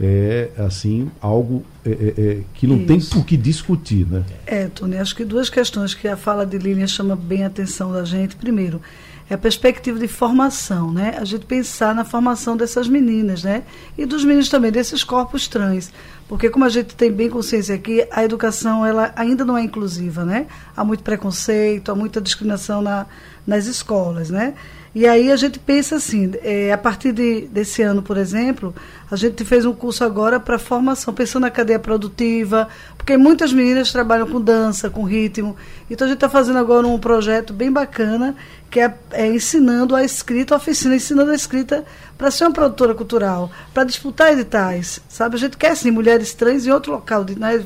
[0.00, 3.10] é assim algo é, é, é que não Isso.
[3.10, 4.24] tem o que discutir, né?
[4.46, 7.92] É, Tony, acho que duas questões que a fala de Lilian chama bem a atenção
[7.92, 8.36] da gente.
[8.36, 8.80] Primeiro,
[9.28, 11.16] é a perspectiva de formação, né?
[11.18, 13.64] A gente pensar na formação dessas meninas, né?
[13.98, 15.90] E dos meninos também, desses corpos trans.
[16.28, 20.24] Porque como a gente tem bem consciência aqui, a educação ela ainda não é inclusiva,
[20.24, 20.46] né?
[20.76, 23.06] Há muito preconceito, há muita discriminação na,
[23.46, 24.54] nas escolas, né?
[24.96, 28.74] E aí a gente pensa assim, é, a partir de, desse ano, por exemplo,
[29.10, 33.92] a gente fez um curso agora para formação, pensando na cadeia produtiva, porque muitas meninas
[33.92, 35.54] trabalham com dança, com ritmo.
[35.90, 38.34] Então a gente está fazendo agora um projeto bem bacana,
[38.70, 41.84] que é, é ensinando a escrita, a oficina, ensinando a escrita
[42.16, 45.36] para ser uma produtora cultural, para disputar editais, sabe?
[45.36, 47.62] A gente quer, sim, mulheres trans em outro local, de, né,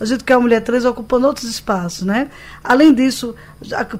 [0.00, 2.30] a gente quer uma mulher trans ocupando outros espaços, né?
[2.62, 3.34] Além disso,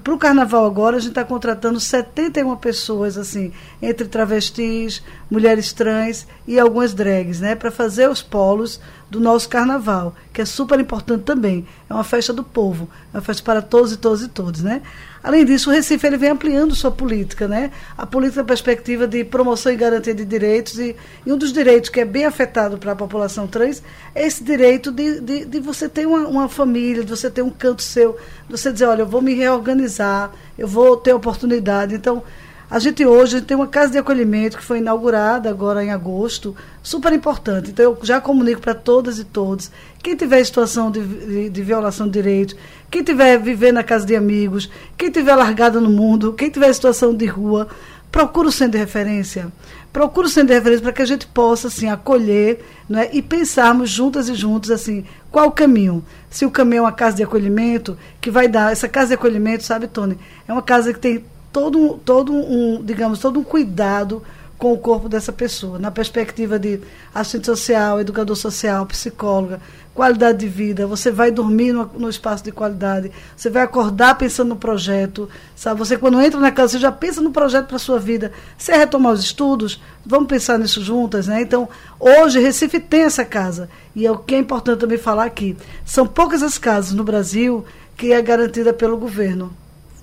[0.05, 6.27] para o carnaval agora, a gente está contratando 71 pessoas, assim, entre travestis, mulheres trans
[6.47, 7.57] e algumas drags, né?
[7.57, 11.67] Para fazer os polos do nosso carnaval, que é super importante também.
[11.89, 14.83] É uma festa do povo, é uma festa para todos e todos e todos, né?
[15.23, 17.73] Além disso, o Recife ele vem ampliando sua política, né?
[17.97, 20.95] A política perspectiva de promoção e garantia de direitos e,
[21.27, 23.83] e um dos direitos que é bem afetado para a população trans
[24.15, 27.51] é esse direito de, de, de você ter uma, uma, família, de você ter um
[27.51, 28.17] canto seu,
[28.49, 31.95] você dizer, olha, eu vou me reorganizar, eu vou ter oportunidade.
[31.95, 32.23] Então,
[32.71, 37.15] a gente hoje tem uma casa de acolhimento que foi inaugurada agora em agosto, super
[37.15, 37.71] importante.
[37.71, 39.71] Então eu já comunico para todas e todos.
[40.03, 42.55] Quem tiver situação de, de, de, violação de direitos,
[42.91, 47.15] quem tiver vivendo na casa de amigos, quem tiver largado no mundo, quem tiver situação
[47.15, 47.69] de rua,
[48.13, 49.51] procura o centro de referência.
[49.93, 53.91] Procura o centro de referência para que a gente possa assim, acolher né, e pensarmos
[53.91, 56.05] juntas e juntos assim, qual o caminho.
[56.31, 58.71] Se o caminho é uma casa de acolhimento, que vai dar.
[58.71, 63.19] Essa casa de acolhimento, sabe, Tony, é uma casa que tem todo, todo um, digamos,
[63.19, 64.23] todo um cuidado
[64.59, 66.81] com o corpo dessa pessoa, na perspectiva de
[67.15, 69.61] assistente social, educador social, psicóloga,
[69.99, 74.51] qualidade de vida, você vai dormir no, no, espaço de qualidade, você vai acordar pensando
[74.51, 75.77] no projeto, sabe?
[75.81, 78.31] Você quando entra na casa, você já pensa no projeto para a sua vida.
[78.57, 81.43] Você retomar os estudos, vamos pensar nisso juntas, né?
[81.43, 83.69] Então, hoje Recife tem essa casa.
[83.93, 85.57] E é o que é importante também falar aqui.
[85.85, 87.65] São poucas as casas no Brasil
[87.97, 89.53] que é garantida pelo governo,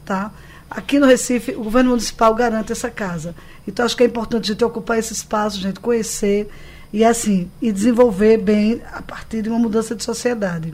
[0.04, 0.30] tá?
[0.70, 3.34] Aqui no Recife, o governo municipal garante essa casa.
[3.66, 6.50] Então, acho que é importante a gente ocupar esse espaço, gente conhecer
[6.92, 10.74] e assim, e desenvolver bem a partir de uma mudança de sociedade.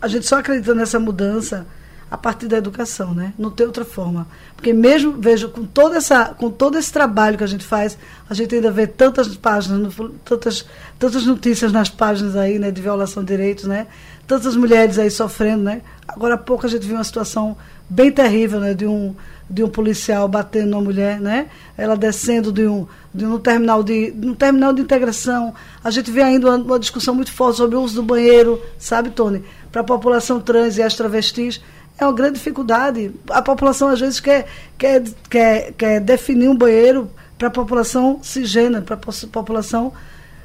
[0.00, 1.66] A gente só acredita nessa mudança
[2.10, 3.34] a partir da educação, né?
[3.38, 4.26] Não tem outra forma.
[4.56, 8.34] Porque mesmo, vejo, com, toda essa, com todo esse trabalho que a gente faz, a
[8.34, 9.94] gente ainda vê tantas páginas,
[10.24, 10.64] tantas,
[10.98, 13.86] tantas notícias nas páginas aí, né, de violação de direitos, né?
[14.26, 15.82] Tantas mulheres aí sofrendo, né?
[16.06, 17.56] Agora há pouco a gente viu uma situação
[17.90, 19.14] bem terrível, né, de um
[19.48, 21.46] de um policial batendo numa mulher, né?
[21.76, 25.54] Ela descendo de um, de um terminal de um terminal de integração.
[25.82, 29.10] A gente vê ainda uma, uma discussão muito forte sobre o uso do banheiro, sabe,
[29.10, 29.42] Tony?
[29.72, 31.62] Para a população trans e as travestis
[31.98, 33.10] é uma grande dificuldade.
[33.30, 38.82] A população às vezes quer quer quer, quer definir um banheiro para a população cisgênera,
[38.82, 39.92] para a população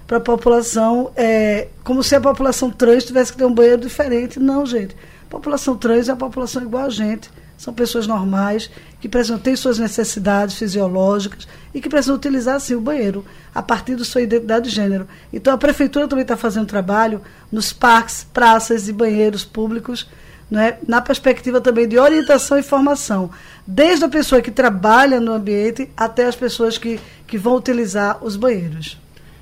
[0.07, 4.39] para população é, como se a população trans tivesse que ter um banheiro diferente.
[4.39, 4.95] Não, gente.
[5.25, 7.29] A população trans é a população igual a gente
[7.63, 8.69] são pessoas normais,
[9.03, 13.97] que precisam ter suas necessidades fisiológicas e que precisam utilizar, sim, o banheiro, a partir
[13.97, 15.05] da sua identidade de gênero.
[15.33, 17.19] Então, a prefeitura também está fazendo trabalho
[17.51, 20.07] nos parques, praças e banheiros públicos,
[20.49, 23.29] né, na perspectiva também de orientação e formação,
[23.67, 28.37] desde a pessoa que trabalha no ambiente até as pessoas que, que vão utilizar os
[28.37, 28.97] banheiros.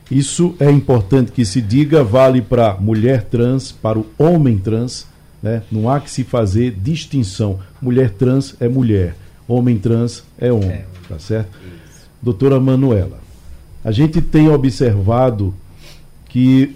[0.09, 5.05] Isso é importante que se diga, vale para mulher trans, para o homem trans,
[5.39, 5.61] né?
[5.71, 7.59] Não há que se fazer distinção.
[7.79, 9.15] Mulher trans é mulher,
[9.51, 10.85] homem trans é homem, é.
[11.07, 11.49] tá certo?
[11.59, 12.09] Isso.
[12.21, 13.19] Doutora Manuela,
[13.83, 15.53] a gente tem observado
[16.29, 16.75] que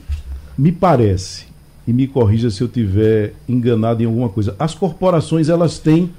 [0.57, 1.45] me parece,
[1.88, 6.11] e me corrija se eu tiver enganado em alguma coisa, as corporações elas têm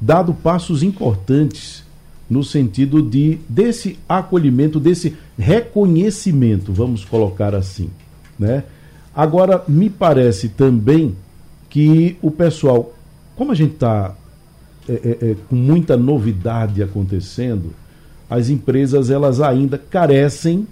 [0.00, 1.84] dado passos importantes
[2.28, 7.90] no sentido de desse acolhimento, desse reconhecimento, vamos colocar assim,
[8.38, 8.64] né?
[9.12, 11.16] Agora me parece também
[11.68, 12.94] que o pessoal,
[13.34, 14.14] como a gente está
[14.88, 17.72] é, é, é, com muita novidade acontecendo,
[18.28, 20.66] as empresas elas ainda carecem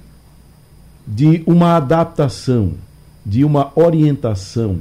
[1.06, 2.72] de uma adaptação,
[3.24, 4.78] de uma orientação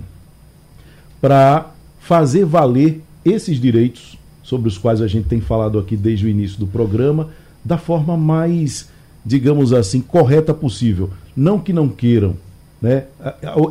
[1.20, 6.30] para fazer valer esses direitos sobre os quais a gente tem falado aqui desde o
[6.30, 7.30] início do programa,
[7.66, 8.88] da forma mais,
[9.26, 11.10] digamos assim, correta possível.
[11.36, 12.36] Não que não queiram,
[12.82, 13.06] né?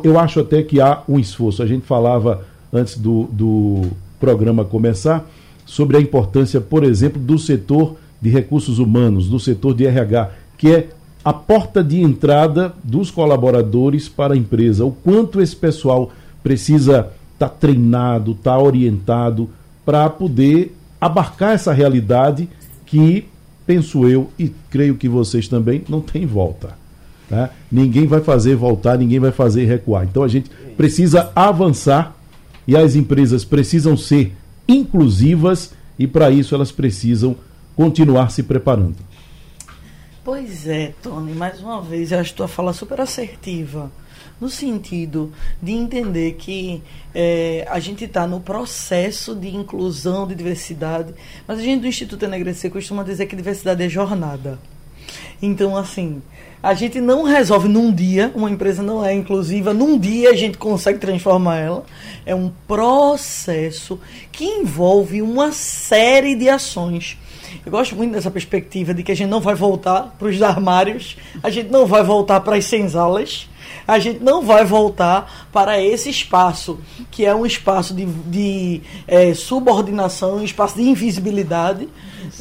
[0.03, 1.63] Eu acho até que há um esforço.
[1.63, 3.87] A gente falava antes do, do
[4.19, 5.27] programa começar
[5.67, 10.71] sobre a importância, por exemplo, do setor de recursos humanos, do setor de RH, que
[10.71, 10.87] é
[11.23, 14.85] a porta de entrada dos colaboradores para a empresa.
[14.85, 16.09] O quanto esse pessoal
[16.41, 19.49] precisa estar tá treinado, estar tá orientado
[19.85, 22.47] para poder abarcar essa realidade
[22.85, 23.25] que,
[23.65, 26.77] penso eu, e creio que vocês também, não tem volta.
[27.29, 27.49] Tá?
[27.69, 30.05] Ninguém vai fazer voltar, ninguém vai fazer recuar.
[30.05, 32.15] Então a gente precisa avançar
[32.65, 34.33] e as empresas precisam ser
[34.67, 37.35] inclusivas e para isso elas precisam
[37.75, 38.97] continuar se preparando.
[40.23, 43.91] Pois é, Tony, mais uma vez eu acho tua fala super assertiva
[44.39, 51.13] no sentido de entender que é, a gente está no processo de inclusão, de diversidade,
[51.47, 54.59] mas a gente do Instituto Enegrecer costuma dizer que diversidade é jornada.
[55.41, 56.21] Então, assim,
[56.61, 60.57] a gente não resolve num dia, uma empresa não é inclusiva, num dia a gente
[60.57, 61.85] consegue transformar ela.
[62.25, 63.99] É um processo
[64.31, 67.17] que envolve uma série de ações.
[67.65, 71.17] Eu gosto muito dessa perspectiva de que a gente não vai voltar para os armários,
[71.41, 73.47] a gente não vai voltar para as senzalas,
[73.87, 79.33] a gente não vai voltar para esse espaço, que é um espaço de, de é,
[79.33, 81.87] subordinação, um espaço de invisibilidade.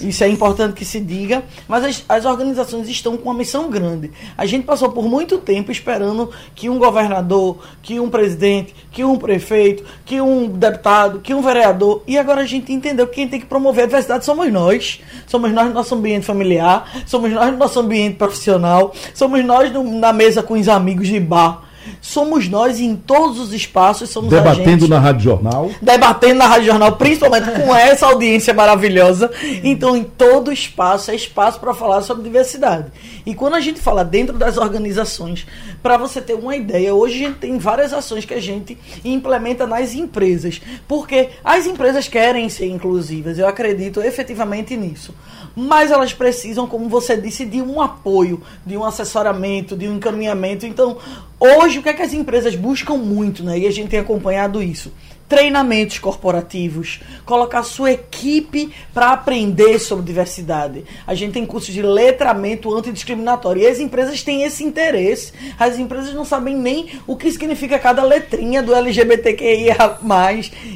[0.00, 1.42] Isso é importante que se diga.
[1.68, 4.10] Mas as, as organizações estão com uma missão grande.
[4.36, 9.16] A gente passou por muito tempo esperando que um governador, que um presidente, que um
[9.16, 12.02] prefeito, que um deputado, que um vereador.
[12.06, 15.00] E agora a gente entendeu que quem tem que promover a diversidade somos nós.
[15.26, 19.98] Somos nós no nosso ambiente familiar, somos nós no nosso ambiente profissional, somos nós no,
[19.98, 21.65] na mesa com os amigos de bar.
[22.00, 24.88] Somos nós em todos os espaços, somos Debatendo agentes.
[24.88, 25.70] na Rádio Jornal.
[25.80, 29.30] Debatendo na Rádio Jornal, principalmente com essa audiência maravilhosa.
[29.62, 32.90] Então, em todo espaço, é espaço para falar sobre diversidade.
[33.24, 35.46] E quando a gente fala dentro das organizações,
[35.82, 39.66] para você ter uma ideia, hoje a gente tem várias ações que a gente implementa
[39.66, 40.60] nas empresas.
[40.86, 45.14] Porque as empresas querem ser inclusivas, eu acredito efetivamente nisso.
[45.56, 50.66] Mas elas precisam, como você disse, de um apoio, de um assessoramento, de um encaminhamento.
[50.66, 50.98] Então,
[51.40, 53.58] hoje, o que é que as empresas buscam muito, né?
[53.58, 54.92] E a gente tem acompanhado isso
[55.28, 60.84] treinamentos corporativos, colocar sua equipe para aprender sobre diversidade.
[61.06, 65.32] A gente tem cursos de letramento antidiscriminatório e as empresas têm esse interesse.
[65.58, 69.98] As empresas não sabem nem o que significa cada letrinha do LGBTQIA+.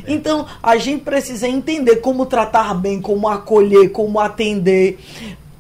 [0.07, 4.99] Então, a gente precisa entender como tratar bem, como acolher, como atender.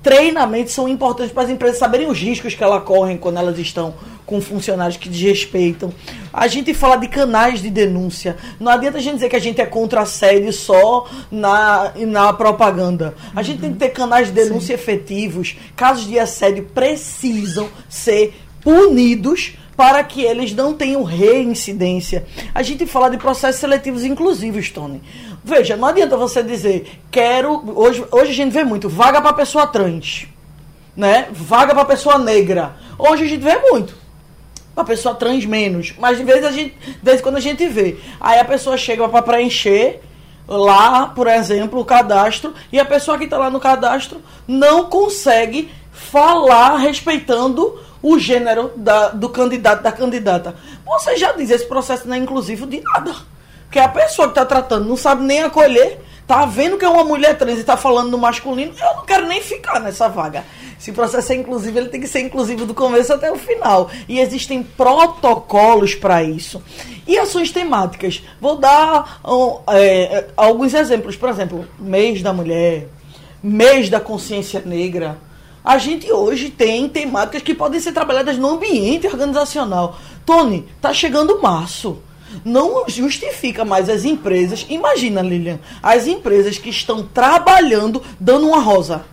[0.02, 3.94] Treinamentos são importantes para as empresas saberem os riscos que elas correm quando elas estão
[4.24, 5.92] com funcionários que desrespeitam.
[6.32, 8.36] A gente fala de canais de denúncia.
[8.58, 13.14] Não adianta a gente dizer que a gente é contra assédio só na, na propaganda.
[13.34, 14.82] A gente tem que ter canais de denúncia Sim.
[14.82, 15.56] efetivos.
[15.76, 22.26] Casos de assédio precisam ser punidos para que eles não tenham reincidência.
[22.54, 25.00] A gente fala de processos seletivos inclusivos, Tony.
[25.42, 27.62] Veja, não adianta você dizer, quero.
[27.76, 30.26] Hoje, hoje a gente vê muito, vaga para pessoa trans.
[30.96, 31.28] Né?
[31.30, 32.76] Vaga para pessoa negra.
[32.98, 33.94] Hoje a gente vê muito
[34.76, 35.94] a pessoa trans menos.
[35.98, 37.98] Mas de vez a gente, desde quando a gente vê.
[38.20, 40.00] Aí a pessoa chega para preencher
[40.46, 45.70] lá, por exemplo, o cadastro, e a pessoa que está lá no cadastro não consegue
[45.92, 50.56] falar respeitando o gênero da, do candidato, da candidata.
[50.84, 53.14] Você já diz, esse processo não é inclusivo de nada.
[53.70, 57.04] Porque a pessoa que está tratando não sabe nem acolher, tá vendo que é uma
[57.04, 60.44] mulher trans e está falando no masculino, eu não quero nem ficar nessa vaga.
[60.76, 63.88] Se o processo é inclusivo, ele tem que ser inclusivo do começo até o final.
[64.08, 66.60] E existem protocolos para isso.
[67.06, 68.24] E ações temáticas.
[68.40, 71.14] Vou dar um, é, alguns exemplos.
[71.14, 72.88] Por exemplo, mês da mulher,
[73.40, 75.16] mês da consciência negra.
[75.64, 79.96] A gente hoje tem temáticas que podem ser trabalhadas no ambiente organizacional.
[80.26, 82.02] Tony, tá chegando março
[82.44, 84.66] não justifica mais as empresas.
[84.68, 89.04] Imagina, Lilian, as empresas que estão trabalhando dando uma rosa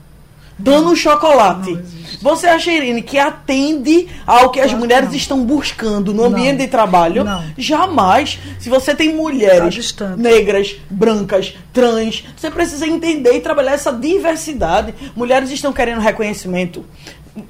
[0.57, 1.77] dando um chocolate.
[2.21, 6.57] Você acha, Irene, que atende ao que as claro mulheres que estão buscando no ambiente
[6.57, 6.65] não.
[6.65, 7.23] de trabalho?
[7.23, 7.43] Não.
[7.57, 8.39] Jamais.
[8.59, 14.93] Se você tem mulheres negras, brancas, trans, você precisa entender e trabalhar essa diversidade.
[15.15, 16.83] Mulheres estão querendo reconhecimento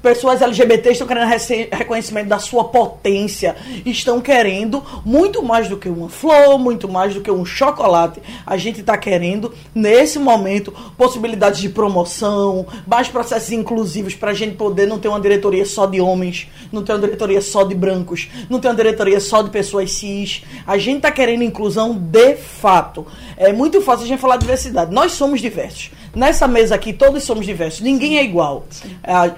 [0.02, 1.28] pessoas LGBT estão querendo
[1.72, 7.20] reconhecimento da sua potência, estão querendo muito mais do que uma flor, muito mais do
[7.20, 8.20] que um chocolate.
[8.46, 14.56] A gente está querendo, nesse momento, possibilidades de promoção, mais processos inclusivos para a gente
[14.56, 18.28] poder não ter uma diretoria só de homens, não ter uma diretoria só de brancos,
[18.48, 20.42] não ter uma diretoria só de pessoas cis.
[20.66, 23.06] A gente está querendo inclusão de fato.
[23.36, 24.92] É muito fácil a gente falar de diversidade.
[24.92, 25.90] Nós somos diversos.
[26.14, 27.80] Nessa mesa aqui, todos somos diversos.
[27.80, 28.66] Ninguém é igual.
[29.02, 29.32] É,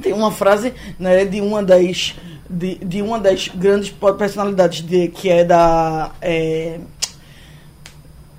[0.00, 2.14] tem uma frase né, de uma das
[2.48, 6.78] de, de uma das grandes personalidades de, que é da é,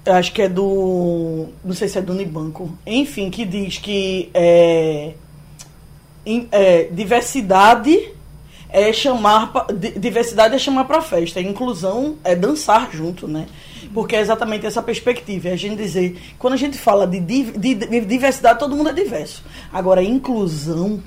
[0.06, 2.78] acho que é do não sei se é do Unibanco.
[2.86, 5.14] Enfim que diz que é,
[6.51, 8.12] é, diversidade
[8.70, 9.51] é chamar
[9.97, 13.47] diversidade é chamar para festa inclusão é dançar junto né?
[13.93, 18.60] Porque é exatamente essa perspectiva é a gente dizer quando a gente fala de diversidade
[18.60, 19.43] todo mundo é diverso.
[19.72, 21.01] Agora inclusão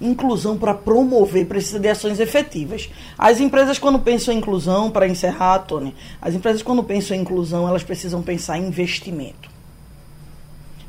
[0.00, 2.88] inclusão para promover precisa de ações efetivas.
[3.16, 7.68] As empresas, quando pensam em inclusão, para encerrar, Tony, as empresas, quando pensam em inclusão,
[7.68, 9.48] elas precisam pensar em investimento.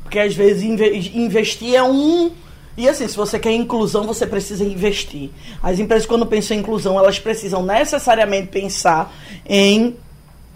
[0.02, 2.32] Porque às vezes investir é um.
[2.76, 5.30] E assim, se você quer inclusão, você precisa investir.
[5.62, 9.12] As empresas, quando pensam em inclusão, elas precisam necessariamente pensar
[9.46, 9.96] em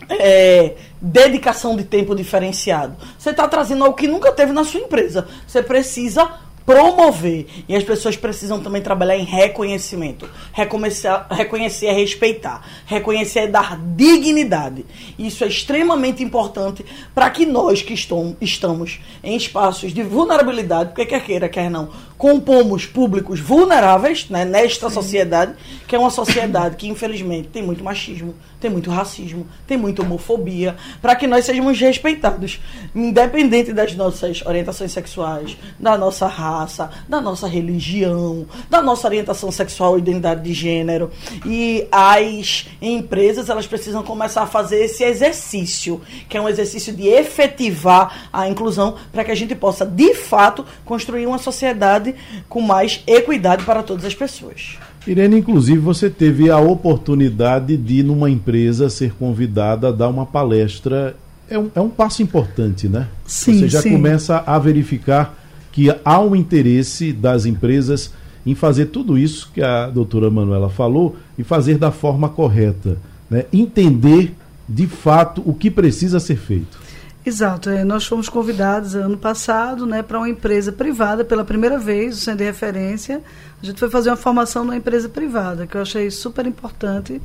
[0.09, 2.97] é, dedicação de tempo diferenciado.
[3.19, 5.27] Você está trazendo algo que nunca teve na sua empresa.
[5.47, 6.29] Você precisa
[6.65, 7.47] promover.
[7.69, 10.29] E as pessoas precisam também trabalhar em reconhecimento.
[10.53, 12.67] Reconhecer, reconhecer é respeitar.
[12.87, 14.85] Reconhecer é dar dignidade.
[15.19, 16.85] Isso é extremamente importante
[17.15, 21.91] para que nós que estão, estamos em espaços de vulnerabilidade, porque quer queira, quer não,
[22.17, 24.95] compomos públicos vulneráveis né, nesta Sim.
[24.95, 25.55] sociedade,
[25.87, 28.35] que é uma sociedade que, infelizmente, tem muito machismo,
[28.65, 32.59] tem muito racismo, tem muita homofobia, para que nós sejamos respeitados,
[32.95, 39.99] independente das nossas orientações sexuais, da nossa raça, da nossa religião, da nossa orientação sexual
[39.99, 41.11] e identidade de gênero.
[41.45, 47.07] E as empresas, elas precisam começar a fazer esse exercício, que é um exercício de
[47.07, 52.15] efetivar a inclusão, para que a gente possa, de fato, construir uma sociedade
[52.49, 54.79] com mais equidade para todas as pessoas.
[55.07, 61.15] Irene, inclusive, você teve a oportunidade de, numa empresa, ser convidada a dar uma palestra.
[61.49, 63.09] É um, é um passo importante, né?
[63.27, 63.93] Sim, Você já sim.
[63.93, 65.39] começa a verificar
[65.71, 68.13] que há um interesse das empresas
[68.47, 72.97] em fazer tudo isso que a doutora Manuela falou e fazer da forma correta.
[73.29, 73.45] Né?
[73.53, 74.35] Entender,
[74.69, 76.84] de fato, o que precisa ser feito.
[77.27, 77.71] Exato.
[77.71, 82.21] é, nós fomos convidados ano passado né, para uma empresa privada, pela primeira vez, o
[82.21, 83.23] Centro de Referência.
[83.63, 87.23] A gente foi fazer uma formação numa empresa privada, que eu achei super importante.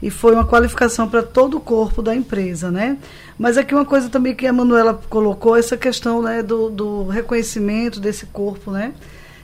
[0.00, 2.98] E foi uma qualificação para todo o corpo da empresa, né?
[3.36, 7.98] Mas aqui uma coisa também que a Manuela colocou, essa questão né, do, do reconhecimento
[7.98, 8.92] desse corpo, né?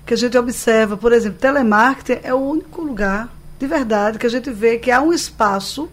[0.06, 4.30] Que a gente observa, por exemplo, telemarketing é o único lugar, de verdade, que a
[4.30, 5.88] gente vê que há um espaço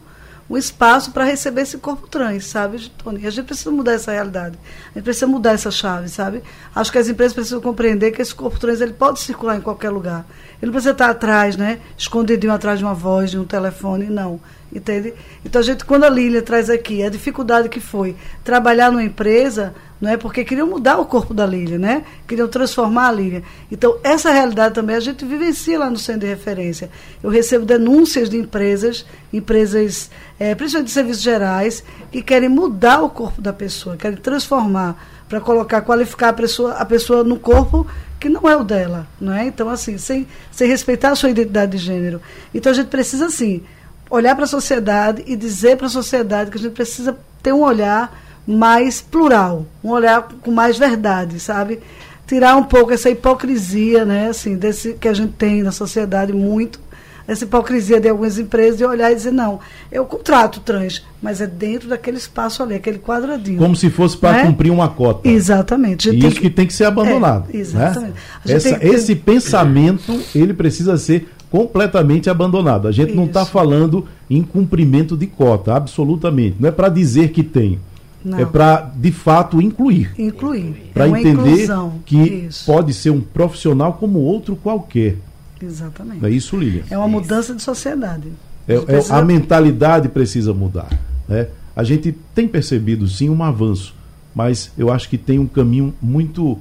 [0.50, 3.26] um espaço para receber esse corpo trans, sabe, Tony?
[3.26, 4.58] A gente precisa mudar essa realidade.
[4.92, 6.44] A gente precisa mudar essa chave, sabe?
[6.74, 9.90] Acho que as empresas precisam compreender que esse corpo trans ele pode circular em qualquer
[9.90, 10.26] lugar.
[10.62, 11.80] Ele não precisa estar atrás, né?
[11.98, 14.40] Escondidinho atrás de uma voz, de um telefone, não.
[14.76, 15.14] Entende?
[15.46, 18.14] Então a gente, quando a Lília traz aqui a dificuldade que foi
[18.44, 22.04] trabalhar numa empresa, não é porque queriam mudar o corpo da Lília, né?
[22.28, 23.42] Queriam transformar a Lília.
[23.72, 26.92] Então, essa realidade também a gente vivencia lá no centro de referência.
[27.24, 33.10] Eu recebo denúncias de empresas, empresas, é, principalmente de serviços gerais, que querem mudar o
[33.10, 37.88] corpo da pessoa, querem transformar para colocar, qualificar a pessoa, a pessoa no corpo
[38.20, 39.46] que não é o dela, não é?
[39.46, 42.22] Então, assim, sem, sem respeitar a sua identidade de gênero.
[42.54, 43.64] Então, a gente precisa, assim,
[44.10, 47.62] olhar para a sociedade e dizer para a sociedade que a gente precisa ter um
[47.62, 51.80] olhar mais plural, um olhar com mais verdade, sabe?
[52.28, 56.80] Tirar um pouco essa hipocrisia, né, assim, desse que a gente tem na sociedade muito,
[57.28, 59.60] essa hipocrisia de algumas empresas de olhar e dizer não,
[59.92, 63.58] eu contrato trans, mas é dentro daquele espaço ali, aquele quadradinho.
[63.58, 64.46] Como se fosse para Né?
[64.46, 65.28] cumprir uma cota.
[65.28, 66.08] Exatamente.
[66.12, 67.48] E isso que tem que ser abandonado.
[67.52, 68.14] É, exatamente.
[68.46, 68.54] né?
[68.56, 72.86] Essa- que- Esse pensamento ele precisa ser completamente abandonado.
[72.86, 73.52] A gente não está Isso.
[73.52, 76.58] falando em cumprimento de cota, absolutamente.
[76.60, 77.80] Não é para dizer que tem.
[78.24, 78.38] Não.
[78.38, 80.12] É para, de fato, incluir.
[80.18, 80.90] incluir.
[80.94, 81.94] Para é entender inclusão.
[82.06, 82.66] que Isso.
[82.66, 85.16] pode ser um profissional como outro qualquer.
[85.62, 86.26] Exatamente.
[86.26, 86.84] É isso, Lilian?
[86.90, 88.28] É uma mudança de sociedade.
[88.68, 90.90] É- A é- precisa- a mentalidade precisa mudar.
[91.30, 91.48] Né?
[91.74, 93.96] A gente tem percebido sim um avanço,
[94.34, 96.60] mas eu acho que tem um caminho muito,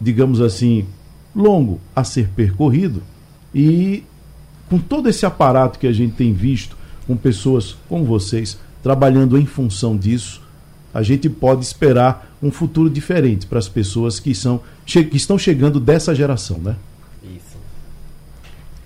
[0.00, 0.84] digamos assim,
[1.34, 3.02] longo a ser percorrido.
[3.54, 4.04] E
[4.68, 9.46] com todo esse aparato que a gente tem visto, com pessoas como vocês trabalhando em
[9.46, 10.42] função disso,
[10.92, 15.78] a gente pode esperar um futuro diferente para as pessoas que, são, que estão chegando
[15.78, 16.76] dessa geração, né?
[17.22, 17.56] Isso.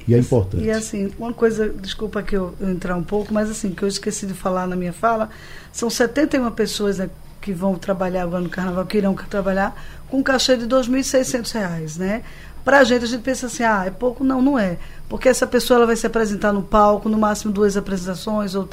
[0.08, 0.64] E é importante.
[0.64, 3.88] E assim, uma coisa, desculpa que eu, eu entrar um pouco, mas assim, que eu
[3.88, 5.30] esqueci de falar na minha fala,
[5.72, 7.08] são 71 pessoas né,
[7.40, 11.96] que vão trabalhar agora no carnaval, que irão trabalhar, com um cachê de 2.600 reais,
[11.96, 12.22] né?
[12.64, 14.22] Pra gente, a gente pensa assim, ah, é pouco?
[14.22, 14.78] Não, não é.
[15.10, 18.66] Porque essa pessoa ela vai se apresentar no palco, no máximo duas apresentações, ou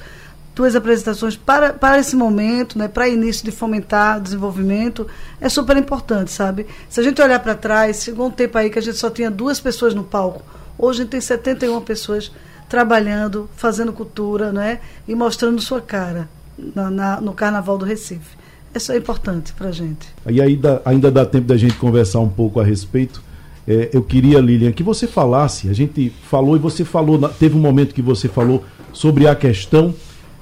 [0.55, 5.05] duas apresentações para, para esse momento, né, para início de fomentar o desenvolvimento,
[5.41, 6.65] é super importante, sabe?
[6.89, 9.29] Se a gente olhar para trás, chegou um tempo aí que a gente só tinha
[9.29, 10.41] duas pessoas no palco.
[10.77, 12.31] Hoje a gente tem 71 pessoas
[12.69, 18.37] trabalhando, fazendo cultura, né, e mostrando sua cara na, na- no Carnaval do Recife.
[18.75, 20.07] Isso é importante para a gente.
[20.29, 23.23] E aí dá- ainda dá tempo da gente conversar um pouco a respeito.
[23.67, 25.69] É, eu queria, Lilian, que você falasse.
[25.69, 28.63] A gente falou e você falou, teve um momento que você falou
[28.93, 29.93] sobre a questão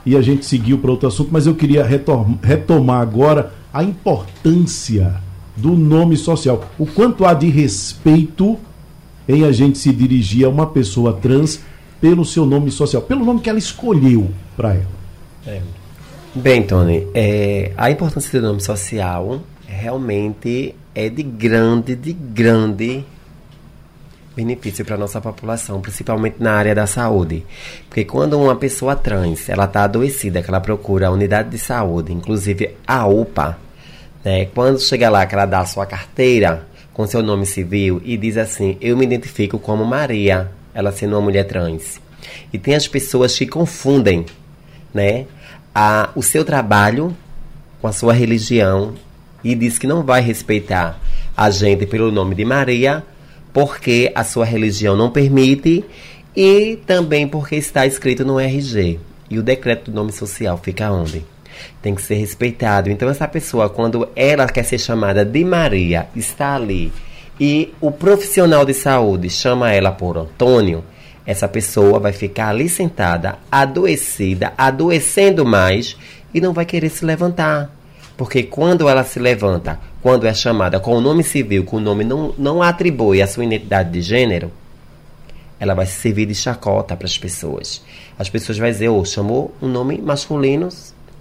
[0.05, 5.15] e a gente seguiu para outro assunto, mas eu queria retomar agora a importância
[5.55, 6.69] do nome social.
[6.77, 8.59] O quanto há de respeito
[9.27, 11.61] em a gente se dirigir a uma pessoa trans
[11.99, 15.63] pelo seu nome social, pelo nome que ela escolheu para ela.
[16.35, 23.03] Bem, Tony, é, a importância do nome social realmente é de grande, de grande
[24.35, 27.45] benefício para nossa população, principalmente na área da saúde.
[27.87, 32.11] Porque quando uma pessoa trans, ela está adoecida, que ela procura a unidade de saúde,
[32.11, 33.57] inclusive a UPA,
[34.23, 38.17] né, quando chega lá que ela dá a sua carteira com seu nome civil e
[38.17, 42.01] diz assim, eu me identifico como Maria, ela sendo uma mulher trans.
[42.51, 44.25] E tem as pessoas que confundem,
[44.93, 45.25] né,
[45.73, 47.15] a, o seu trabalho
[47.81, 48.95] com a sua religião
[49.43, 50.99] e diz que não vai respeitar
[51.37, 53.03] a gente pelo nome de Maria,
[53.55, 55.85] porque a sua religião não permite
[56.35, 58.99] e também porque está escrito no RG.
[59.29, 61.25] E o decreto do nome social fica onde?
[61.81, 62.89] Tem que ser respeitado.
[62.89, 66.91] Então essa pessoa, quando ela quer ser chamada de Maria, está ali
[67.39, 70.83] e o profissional de saúde chama ela por Antônio,
[71.25, 75.95] essa pessoa vai ficar ali sentada, adoecida, adoecendo mais
[76.33, 77.73] e não vai querer se levantar.
[78.17, 82.03] Porque quando ela se levanta, quando é chamada com o nome civil, que o nome
[82.03, 84.51] não, não atribui a sua identidade de gênero,
[85.59, 87.83] ela vai servir de chacota para as pessoas.
[88.17, 90.69] As pessoas vão dizer, oh, chamou um nome masculino,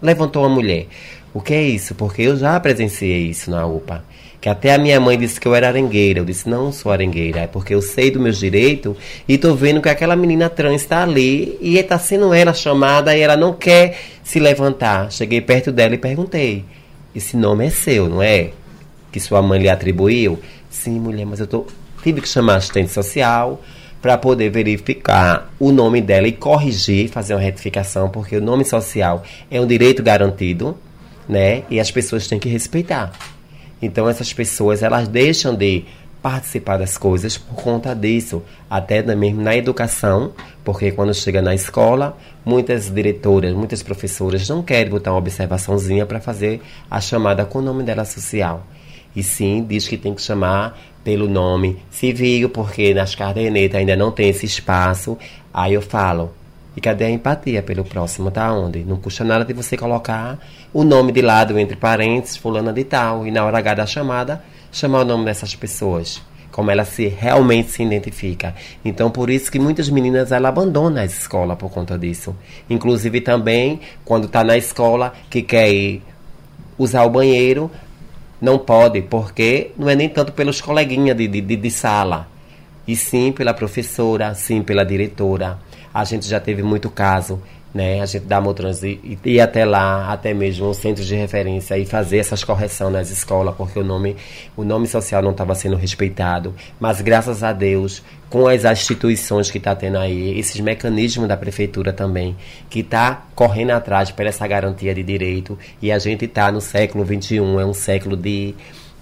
[0.00, 0.86] levantou a mulher.
[1.32, 1.94] O que é isso?
[1.96, 4.04] Porque eu já presenciei isso na UPA.
[4.40, 6.20] Que até a minha mãe disse que eu era arengueira.
[6.20, 8.94] Eu disse, não sou arengueira, é porque eu sei do meus direitos
[9.26, 13.20] e tô vendo que aquela menina trans está ali e está sendo ela chamada e
[13.20, 15.10] ela não quer se levantar.
[15.10, 16.64] Cheguei perto dela e perguntei:
[17.14, 18.50] esse nome é seu, não é?
[19.12, 20.38] Que sua mãe lhe atribuiu?
[20.68, 21.66] Sim, mulher, mas eu tô,
[22.02, 23.62] tive que chamar assistente social
[24.02, 29.22] para poder verificar o nome dela e corrigir, fazer uma retificação, porque o nome social
[29.50, 30.76] é um direito garantido,
[31.28, 31.62] né?
[31.70, 33.12] E as pessoas têm que respeitar.
[33.80, 35.84] Então essas pessoas elas deixam de
[36.24, 40.32] participar das coisas por conta disso, até mesmo na educação,
[40.64, 46.22] porque quando chega na escola, muitas diretoras, muitas professoras não querem botar uma observaçãozinha para
[46.22, 48.66] fazer a chamada com o nome dela social.
[49.14, 54.10] E sim, diz que tem que chamar pelo nome civil, porque nas cadernetas ainda não
[54.10, 55.18] tem esse espaço.
[55.52, 56.32] Aí eu falo,
[56.76, 58.30] e cadê a empatia pelo próximo?
[58.30, 58.84] Tá onde?
[58.84, 60.38] Não custa nada de você colocar
[60.72, 64.42] o nome de lado entre parênteses, fulana de tal, e na hora H da chamada,
[64.72, 66.20] chamar o nome dessas pessoas.
[66.50, 68.54] Como ela se realmente se identifica.
[68.84, 72.34] Então, por isso que muitas meninas ela abandonam a escola por conta disso.
[72.70, 76.02] Inclusive também, quando está na escola, que quer ir
[76.78, 77.70] usar o banheiro,
[78.40, 82.28] não pode, porque não é nem tanto pelos coleguinhas de, de, de sala,
[82.86, 85.58] e sim pela professora, sim pela diretora.
[85.94, 87.40] A gente já teve muito caso
[87.74, 88.00] né?
[88.00, 91.84] A gente dá Motrans e ir até lá, até mesmo um centro de referência e
[91.84, 94.16] fazer essas correções nas escolas, porque o nome,
[94.56, 96.54] o nome social não estava sendo respeitado.
[96.78, 101.92] Mas graças a Deus, com as instituições que está tendo aí, esses mecanismos da prefeitura
[101.92, 102.36] também,
[102.70, 107.04] que está correndo atrás para essa garantia de direito, e a gente está no século
[107.04, 108.54] XXI, é um século de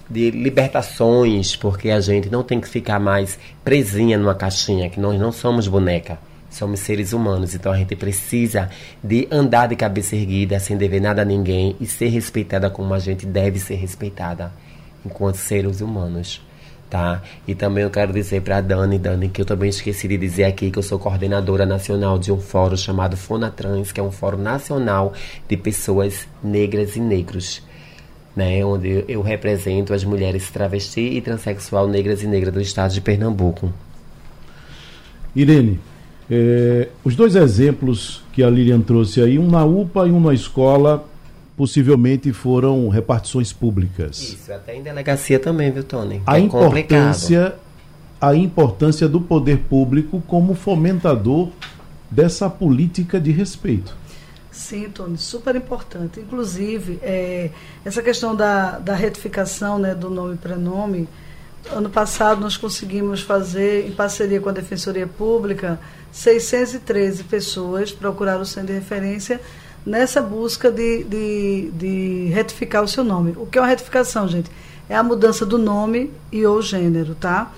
[0.09, 5.19] de libertações, porque a gente não tem que ficar mais presinha numa caixinha, que nós
[5.19, 6.19] não somos boneca.
[6.53, 8.69] Somos seres humanos, então a gente precisa
[9.03, 12.99] de andar de cabeça erguida, sem dever nada a ninguém e ser respeitada como a
[12.99, 14.51] gente deve ser respeitada
[15.03, 16.43] enquanto seres humanos.
[16.91, 17.23] Tá?
[17.47, 20.69] E também eu quero dizer para Dani, Dani, que eu também esqueci de dizer aqui
[20.69, 25.11] que eu sou coordenadora nacional de um fórum chamado Fonatrans, que é um fórum nacional
[25.49, 27.63] de pessoas negras e negros.
[28.35, 33.01] Né, onde eu represento as mulheres travesti e transexual negras e negras do estado de
[33.01, 33.73] Pernambuco.
[35.35, 35.79] Irene,
[36.29, 40.33] é, os dois exemplos que a Lilian trouxe aí, um na UPA e um na
[40.33, 41.05] escola,
[41.55, 44.19] possivelmente foram repartições públicas.
[44.21, 46.21] Isso, até em delegacia também, viu, Tony?
[46.25, 47.59] A é importância, complicado.
[48.21, 51.49] a importância do poder público como fomentador
[52.09, 53.95] dessa política de respeito.
[54.51, 56.19] Sim, Tony, super importante.
[56.19, 57.49] Inclusive, é,
[57.83, 61.09] essa questão da, da retificação né, do nome e prenome,
[61.71, 65.79] ano passado nós conseguimos fazer, em parceria com a Defensoria Pública,
[66.11, 69.41] 613 pessoas procuraram o centro de referência
[69.85, 73.33] nessa busca de, de, de, retificar o seu nome.
[73.37, 74.49] O que é uma retificação, gente?
[74.87, 77.51] É a mudança do nome e ou gênero, tá?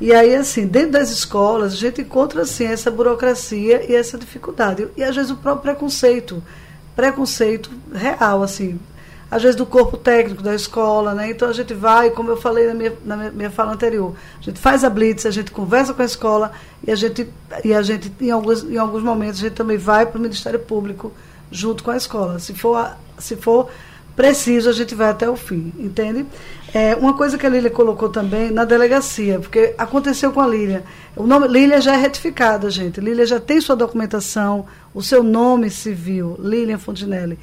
[0.00, 4.88] E aí, assim, dentro das escolas, a gente encontra, assim, essa burocracia e essa dificuldade.
[4.96, 6.42] E, às vezes, o próprio preconceito.
[6.94, 8.78] Preconceito real, assim
[9.32, 11.30] às vezes do corpo técnico da escola, né?
[11.30, 14.60] Então a gente vai, como eu falei na minha, na minha fala anterior, a gente
[14.60, 16.52] faz a blitz, a gente conversa com a escola
[16.86, 17.26] e a gente,
[17.64, 20.58] e a gente em, alguns, em alguns momentos, a gente também vai para o Ministério
[20.58, 21.10] Público
[21.50, 22.38] junto com a escola.
[22.38, 23.70] Se for, se for
[24.14, 26.26] preciso, a gente vai até o fim, entende?
[26.74, 30.84] É, uma coisa que a Lília colocou também na delegacia, porque aconteceu com a Lília.
[31.16, 33.00] O nome Lília já é retificada, gente.
[33.00, 37.38] Lília já tem sua documentação, o seu nome civil, Lilian Fontinelli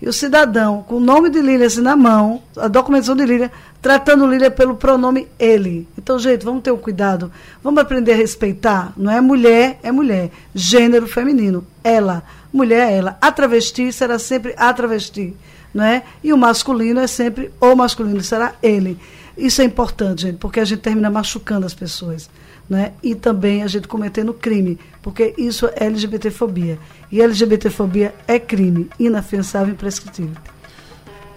[0.00, 3.50] e o cidadão, com o nome de Lília assim na mão, a documentação de Lília,
[3.82, 5.88] tratando Lília pelo pronome ele.
[5.98, 7.32] Então, gente, vamos ter um cuidado.
[7.62, 8.92] Vamos aprender a respeitar.
[8.96, 10.30] Não é mulher, é mulher.
[10.54, 11.66] Gênero feminino.
[11.82, 12.22] Ela.
[12.52, 13.18] Mulher é ela.
[13.20, 15.36] A travesti será sempre a travesti.
[15.74, 16.04] Não é?
[16.22, 18.98] E o masculino é sempre o masculino, será ele.
[19.36, 22.30] Isso é importante, gente, porque a gente termina machucando as pessoas
[22.68, 22.92] né?
[23.02, 26.78] e também a gente cometendo crime, porque isso é LGBTfobia.
[27.10, 30.36] E LGBTfobia é crime, inafiançável e imprescritível.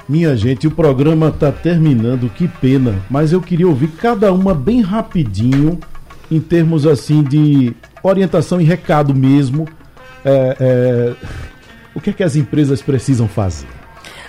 [0.10, 4.82] Minha gente, o programa está terminando, que pena, mas eu queria ouvir cada uma bem
[4.82, 5.80] rapidinho,
[6.30, 7.74] em termos assim de
[8.04, 9.68] orientação e recado mesmo.
[10.26, 11.16] É, é,
[11.96, 13.68] o que é que as empresas precisam fazer?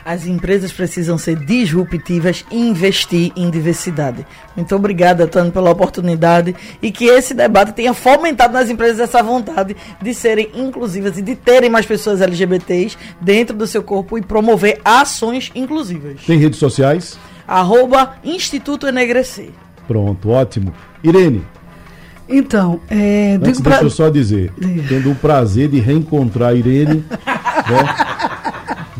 [0.04, 4.26] As empresas precisam ser disruptivas e investir em diversidade.
[4.56, 9.76] Muito obrigada, Tano, pela oportunidade e que esse debate tenha fomentado nas empresas essa vontade
[10.00, 14.80] de serem inclusivas e de terem mais pessoas LGBTs dentro do seu corpo e promover
[14.84, 16.20] ações inclusivas.
[16.26, 17.18] Tem redes sociais?
[17.46, 19.50] Arroba Instituto Enegrecer.
[19.86, 20.72] Pronto, ótimo.
[21.02, 21.44] Irene.
[22.28, 23.72] Então, é, Antes, pra...
[23.72, 24.52] deixa eu só dizer,
[24.88, 28.41] tendo o prazer de reencontrar Irene, né,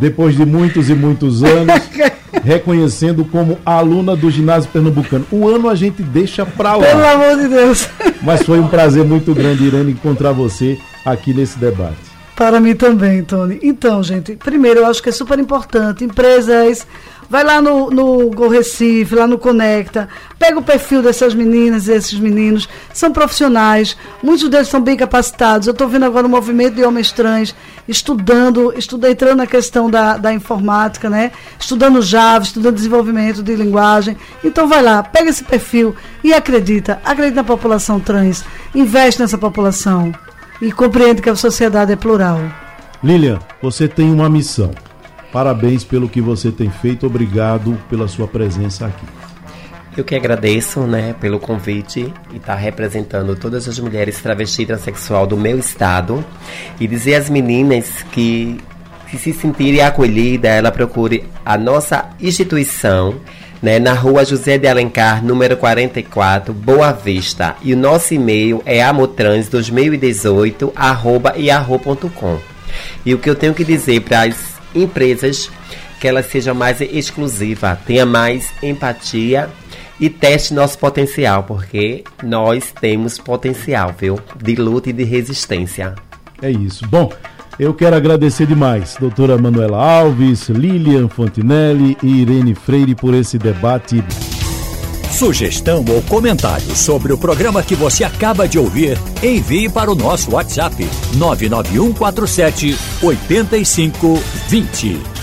[0.03, 1.81] depois de muitos e muitos anos,
[2.43, 5.25] reconhecendo como aluna do ginásio pernambucano.
[5.31, 7.89] O ano a gente deixa pra Pelo lá, amor de Deus.
[8.21, 10.77] mas foi um prazer muito grande, Irene, encontrar você
[11.07, 12.12] aqui nesse debate.
[12.43, 13.61] Para mim também, Tony.
[13.63, 16.03] Então, gente, primeiro eu acho que é super importante.
[16.03, 16.85] Empresas,
[17.31, 20.09] vai lá no, no Go Recife, lá no Conecta,
[20.41, 22.69] pega o perfil dessas meninas e esses meninos.
[22.93, 25.69] São profissionais, muitos deles são bem capacitados.
[25.69, 27.55] Eu estou vendo agora o movimento de homens trans
[27.87, 31.31] estudando, estudando entrando na questão da, da informática, né?
[31.61, 34.17] Estudando Java, estudando desenvolvimento de linguagem.
[34.43, 40.13] Então vai lá, pega esse perfil e acredita, acredita na população trans, investe nessa população
[40.63, 42.41] e compreende que a sociedade é plural.
[43.03, 44.71] Lilian, você tem uma missão.
[45.33, 47.05] Parabéns pelo que você tem feito.
[47.05, 49.05] Obrigado pela sua presença aqui.
[49.97, 55.27] Eu que agradeço, né, pelo convite e estar representando todas as mulheres travesti e transexual
[55.27, 56.25] do meu estado
[56.79, 58.57] e dizer às meninas que
[59.11, 63.17] se se sentirem acolhidas, ela procure a nossa instituição,
[63.63, 67.55] né, na rua José de Alencar, número 44, Boa Vista.
[67.63, 72.39] E o nosso e-mail é amotrans2018, arroba yahoo.com.
[73.07, 74.37] E o que eu tenho que dizer para as
[74.75, 75.49] empresas
[76.01, 79.49] que ela seja mais exclusiva, tenha mais empatia
[80.01, 84.19] e teste nosso potencial, porque nós temos potencial, viu?
[84.43, 85.95] De luta e de resistência.
[86.43, 86.85] É isso.
[86.89, 87.13] Bom,
[87.63, 94.03] eu quero agradecer demais, doutora Manuela Alves, Lilian Fontinelli e Irene Freire por esse debate.
[95.13, 100.33] Sugestão ou comentário sobre o programa que você acaba de ouvir, envie para o nosso
[100.33, 100.75] WhatsApp
[101.15, 105.22] 99147 8520.